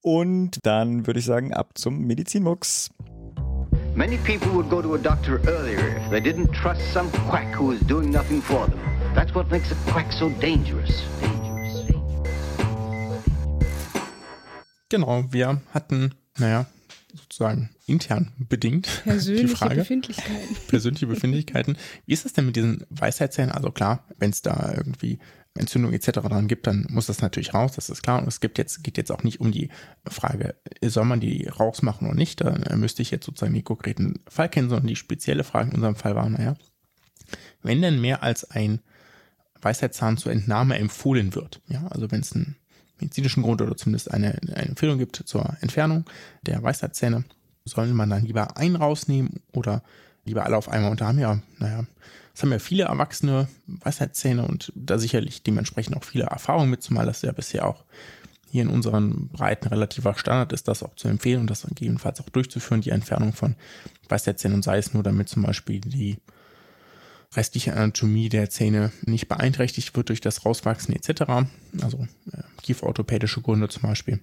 [0.00, 2.90] Und dann würde ich sagen, ab zum Medizinmux.
[3.94, 7.72] Many people would go to a doctor earlier if they didn't trust some quack who
[7.72, 8.78] is doing nothing for them.
[9.14, 11.04] That's what makes a quack so dangerous.
[11.20, 11.84] dangerous.
[14.88, 16.66] Genau, wir hatten, naja,
[17.14, 19.02] sozusagen intern bedingt.
[19.04, 20.56] Persönliche Befindlichkeiten.
[20.68, 21.76] Persönliche Befindlichkeiten.
[22.06, 23.52] Wie ist das denn mit diesen Weisheitszähnen?
[23.52, 25.18] Also klar, wenn es da irgendwie
[25.54, 26.10] Entzündung etc.
[26.10, 28.20] dran gibt, dann muss das natürlich raus, das ist klar.
[28.20, 29.70] Und es gibt jetzt, geht jetzt auch nicht um die
[30.06, 32.40] Frage, soll man die rausmachen oder nicht?
[32.40, 35.96] Da müsste ich jetzt sozusagen den konkreten Fall kennen, sondern die spezielle Frage in unserem
[35.96, 36.56] Fall war, naja,
[37.62, 38.80] wenn denn mehr als ein
[39.60, 42.56] Weisheitszahn zur Entnahme empfohlen wird, ja, also wenn es einen
[43.00, 46.04] medizinischen Grund oder zumindest eine, eine Empfehlung gibt zur Entfernung
[46.42, 47.24] der Weisheitszähne,
[47.64, 49.82] soll man dann lieber einen rausnehmen oder
[50.24, 50.90] lieber alle auf einmal?
[50.90, 51.84] Und da haben ja, naja,
[52.34, 57.06] es haben ja viele Erwachsene Weisheitszähne und da sicherlich dementsprechend auch viele Erfahrungen mit, zumal
[57.06, 57.84] das ja bisher auch
[58.50, 62.28] hier in unseren Breiten relativer Standard ist, das auch zu empfehlen und das gegebenenfalls auch
[62.30, 63.56] durchzuführen, die Entfernung von
[64.08, 66.18] Weisheitszähnen und sei es nur damit zum Beispiel die
[67.34, 71.48] restliche Anatomie der Zähne nicht beeinträchtigt wird durch das Rauswachsen etc.
[71.80, 74.20] Also äh, kieferorthopädische Gründe zum Beispiel.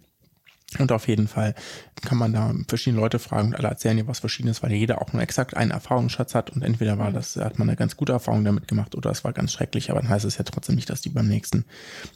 [0.80, 1.56] Und auf jeden Fall
[2.02, 5.14] kann man da verschiedene Leute fragen und alle erzählen dir was Verschiedenes, weil jeder auch
[5.14, 8.44] nur exakt einen Erfahrungsschatz hat und entweder war das, hat man eine ganz gute Erfahrung
[8.44, 11.02] damit gemacht oder es war ganz schrecklich, aber dann heißt es ja trotzdem nicht, dass
[11.02, 11.66] die beim nächsten,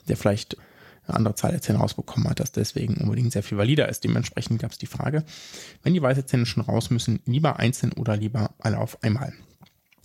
[0.07, 0.57] der vielleicht
[1.07, 4.03] eine andere Zahl der Zähne rausbekommen hat, dass deswegen unbedingt sehr viel valider ist.
[4.03, 5.23] Dementsprechend gab es die Frage,
[5.83, 9.33] wenn die weiße Zähne schon raus müssen, lieber einzeln oder lieber alle auf einmal.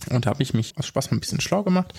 [0.09, 1.93] Und da habe ich mich aus Spaß mal ein bisschen schlau gemacht.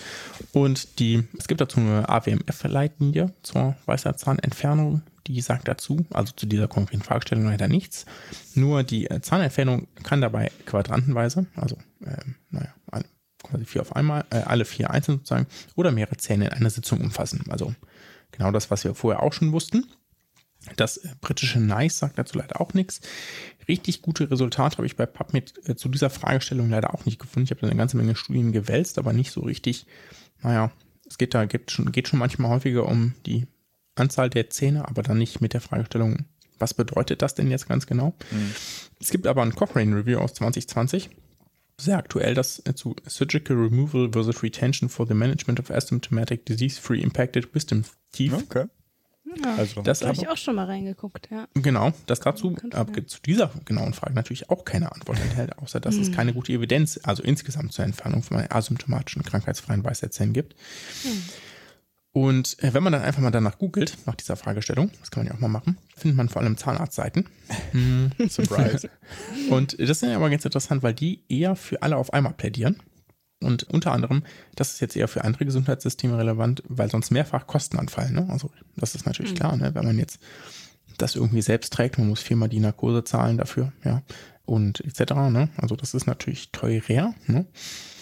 [0.53, 5.01] Und die, es gibt dazu eine AWMF-Leitlinie zur Weisheitszahnentfernung.
[5.27, 8.05] Die sagt dazu, also zu dieser konkreten Fragestellung leider nichts.
[8.55, 12.15] Nur die äh, Zahnentfernung kann dabei quadrantenweise, also äh,
[12.49, 12.73] naja,
[13.43, 17.01] quasi vier auf einmal, äh, alle vier einzeln sozusagen, oder mehrere Zähne in einer Sitzung
[17.01, 17.45] umfassen.
[17.49, 17.73] Also
[18.31, 19.85] genau das, was wir vorher auch schon wussten.
[20.75, 23.01] Das äh, britische NICE sagt dazu leider auch nichts.
[23.67, 27.45] Richtig gute Resultate habe ich bei PubMed äh, zu dieser Fragestellung leider auch nicht gefunden.
[27.45, 29.85] Ich habe da eine ganze Menge Studien gewälzt, aber nicht so richtig.
[30.41, 30.71] Naja,
[31.07, 33.47] es geht da geht schon, geht schon manchmal häufiger um die
[33.95, 36.25] Anzahl der Zähne, aber dann nicht mit der Fragestellung,
[36.59, 38.13] was bedeutet das denn jetzt ganz genau?
[38.31, 38.53] Mhm.
[38.99, 41.09] Es gibt aber ein Cochrane Review aus 2020
[41.79, 47.01] sehr aktuell, das äh, zu Surgical Removal versus Retention for the Management of Asymptomatic Disease-Free
[47.01, 48.33] Impacted Wisdom Teeth.
[48.33, 48.65] Okay.
[49.35, 51.47] Ja, also, das habe ich auch schon mal reingeguckt, ja.
[51.53, 55.95] Genau, das dazu, aber zu dieser genauen Frage natürlich auch keine Antwort enthält, außer dass
[55.95, 56.01] hm.
[56.01, 60.55] es keine gute Evidenz, also insgesamt zur Entfernung von asymptomatischen krankheitsfreien Weisheitszellen gibt.
[61.03, 61.23] Hm.
[62.13, 65.31] Und äh, wenn man dann einfach mal danach googelt, nach dieser Fragestellung, das kann man
[65.31, 67.27] ja auch mal machen, findet man vor allem Zahnarztseiten.
[67.71, 68.11] Hm.
[68.29, 68.89] Surprise.
[69.51, 72.77] Und das ist ja aber ganz interessant, weil die eher für alle auf einmal plädieren.
[73.39, 74.23] Und unter anderem,
[74.55, 78.13] das ist jetzt eher für andere Gesundheitssysteme relevant, weil sonst mehrfach Kosten anfallen.
[78.13, 78.27] Ne?
[78.29, 79.37] Also das ist natürlich mhm.
[79.37, 79.75] klar, ne?
[79.75, 80.19] wenn man jetzt
[80.97, 84.01] das irgendwie selbst trägt, man muss viermal die Narkose zahlen dafür, ja,
[84.45, 85.13] und etc.
[85.29, 85.49] Ne?
[85.57, 87.13] Also das ist natürlich teurer.
[87.27, 87.45] Ne?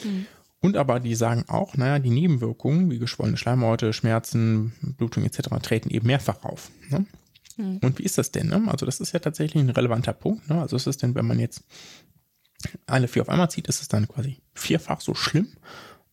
[0.03, 0.25] Mhm.
[0.61, 5.49] Und aber die sagen auch, naja, die Nebenwirkungen wie geschwollene Schleimhäute, Schmerzen, Blutung etc.
[5.61, 6.71] treten eben mehrfach auf.
[6.89, 7.05] Ne?
[7.57, 7.79] Mhm.
[7.83, 8.47] Und wie ist das denn?
[8.47, 8.63] Ne?
[8.67, 10.49] Also das ist ja tatsächlich ein relevanter Punkt.
[10.49, 10.61] Ne?
[10.61, 11.63] Also ist es denn, wenn man jetzt
[12.85, 15.47] alle vier auf einmal zieht, ist es dann quasi vierfach so schlimm.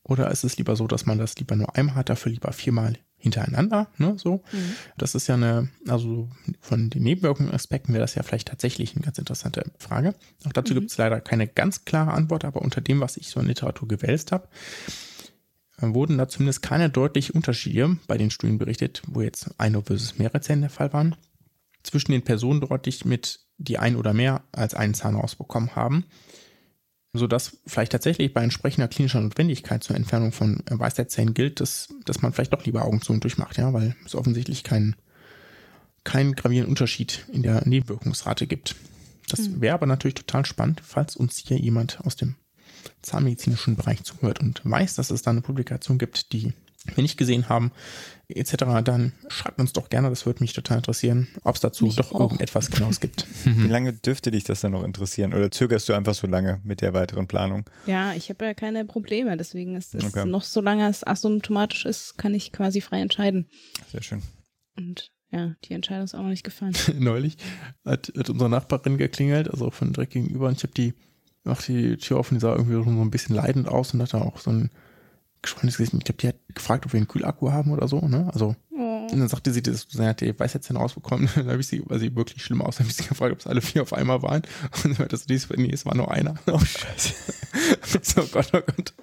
[0.05, 2.99] Oder ist es lieber so, dass man das lieber nur einmal hat, dafür lieber viermal
[3.19, 4.43] hintereinander, ne, so.
[4.51, 4.75] Mhm.
[4.99, 6.29] Das ist ja eine, also
[6.61, 10.17] von den Nebenwirkungsaspekten wäre das ja vielleicht tatsächlich eine ganz interessante Frage.
[10.45, 10.81] Auch dazu Mhm.
[10.81, 13.87] gibt es leider keine ganz klare Antwort, aber unter dem, was ich so in Literatur
[13.87, 14.49] gewälzt habe,
[15.79, 20.41] wurden da zumindest keine deutlichen Unterschiede bei den Studien berichtet, wo jetzt eine versus mehrere
[20.41, 21.17] Zähne der Fall waren,
[21.83, 26.05] zwischen den Personen deutlich mit, die ein oder mehr als einen Zahn rausbekommen haben,
[27.13, 32.23] sodass vielleicht tatsächlich bei entsprechender klinischer Notwendigkeit zur Entfernung von äh, Weisheitszähnen gilt, dass, dass
[32.23, 34.97] man vielleicht doch lieber Augen zu und durchmacht, ja, weil es offensichtlich keinen
[36.05, 38.75] keinen gravierenden Unterschied in der Nebenwirkungsrate gibt.
[39.29, 42.35] Das wäre aber natürlich total spannend, falls uns hier jemand aus dem
[43.03, 46.53] zahnmedizinischen Bereich zuhört und weiß, dass es da eine Publikation gibt, die
[46.95, 47.71] wir nicht gesehen haben,
[48.29, 48.55] etc.,
[48.85, 52.13] dann schreibt uns doch gerne, das würde mich total interessieren, ob es dazu Mich doch
[52.13, 52.21] auch.
[52.21, 53.27] irgendetwas Genaues gibt.
[53.45, 55.35] Wie lange dürfte dich das dann noch interessieren?
[55.35, 57.65] Oder zögerst du einfach so lange mit der weiteren Planung?
[57.87, 60.25] Ja, ich habe ja keine Probleme, deswegen ist es Okay.
[60.27, 63.49] noch, solange es asymptomatisch ist, kann ich quasi frei entscheiden.
[63.91, 64.23] Sehr schön.
[64.77, 66.75] Und ja, die Entscheidung ist auch noch nicht gefallen.
[66.99, 67.37] Neulich
[67.85, 70.95] hat, hat unsere Nachbarin geklingelt, also von direkt gegenüber, und ich habe die,
[71.45, 74.21] mach die Tür auf und die sah irgendwie so ein bisschen leidend aus und hatte
[74.21, 74.71] auch so ein
[75.43, 75.95] geschwollenes Gesicht.
[75.95, 78.31] Ich glaube, die hat gefragt, ob wir einen Kühlakku haben oder so, ne?
[78.33, 79.07] Also, Oh.
[79.13, 81.29] und dann sagte sie, das, sie hat die Weisheitszähne rausbekommen.
[81.37, 83.47] Dann habe ich sie, weil sie wirklich schlimm aus, habe ich sie gefragt, ob es
[83.47, 84.43] alle vier auf einmal waren.
[84.85, 86.35] Und dann sie, dies, nee, es war nur einer.
[86.47, 87.15] Oh, scheiße.
[88.03, 88.95] so, oh Gott, oh Gott.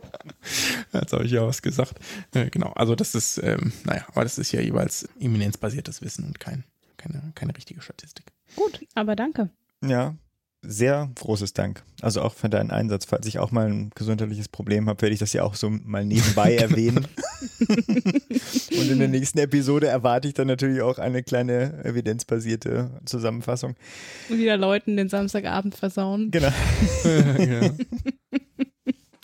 [0.92, 1.94] Jetzt habe ich ja was gesagt.
[2.34, 6.40] Äh, genau, also das ist, ähm, naja, aber das ist ja jeweils eminenzbasiertes Wissen und
[6.40, 6.64] kein,
[6.98, 8.26] keine, keine richtige Statistik.
[8.56, 9.50] Gut, aber danke.
[9.86, 10.16] Ja,
[10.62, 11.84] sehr großes Dank.
[12.02, 13.06] Also auch für deinen Einsatz.
[13.06, 16.04] Falls ich auch mal ein gesundheitliches Problem habe, werde ich das ja auch so mal
[16.06, 17.08] nebenbei erwähnen.
[17.60, 23.76] Und in der nächsten Episode erwarte ich dann natürlich auch eine kleine evidenzbasierte Zusammenfassung.
[24.28, 26.32] Wieder Leuten den Samstagabend versauen.
[26.32, 26.52] Genau.
[27.04, 27.72] ja.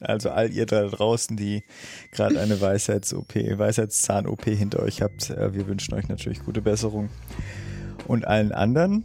[0.01, 1.63] Also all ihr da draußen, die
[2.11, 7.09] gerade eine Weisheits-OP, Weisheitszahn-OP hinter euch habt, äh, wir wünschen euch natürlich gute Besserung.
[8.07, 9.03] Und allen anderen,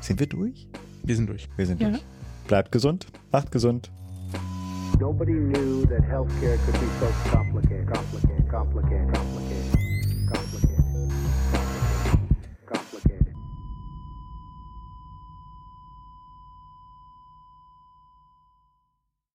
[0.00, 0.66] sind wir durch?
[1.02, 1.48] Wir sind durch.
[1.56, 1.90] Wir sind Ja.
[1.90, 2.02] durch.
[2.46, 3.90] Bleibt gesund, macht gesund.
[4.98, 9.49] Nobody knew that healthcare could be so complicated, complicated, complicated, complicated.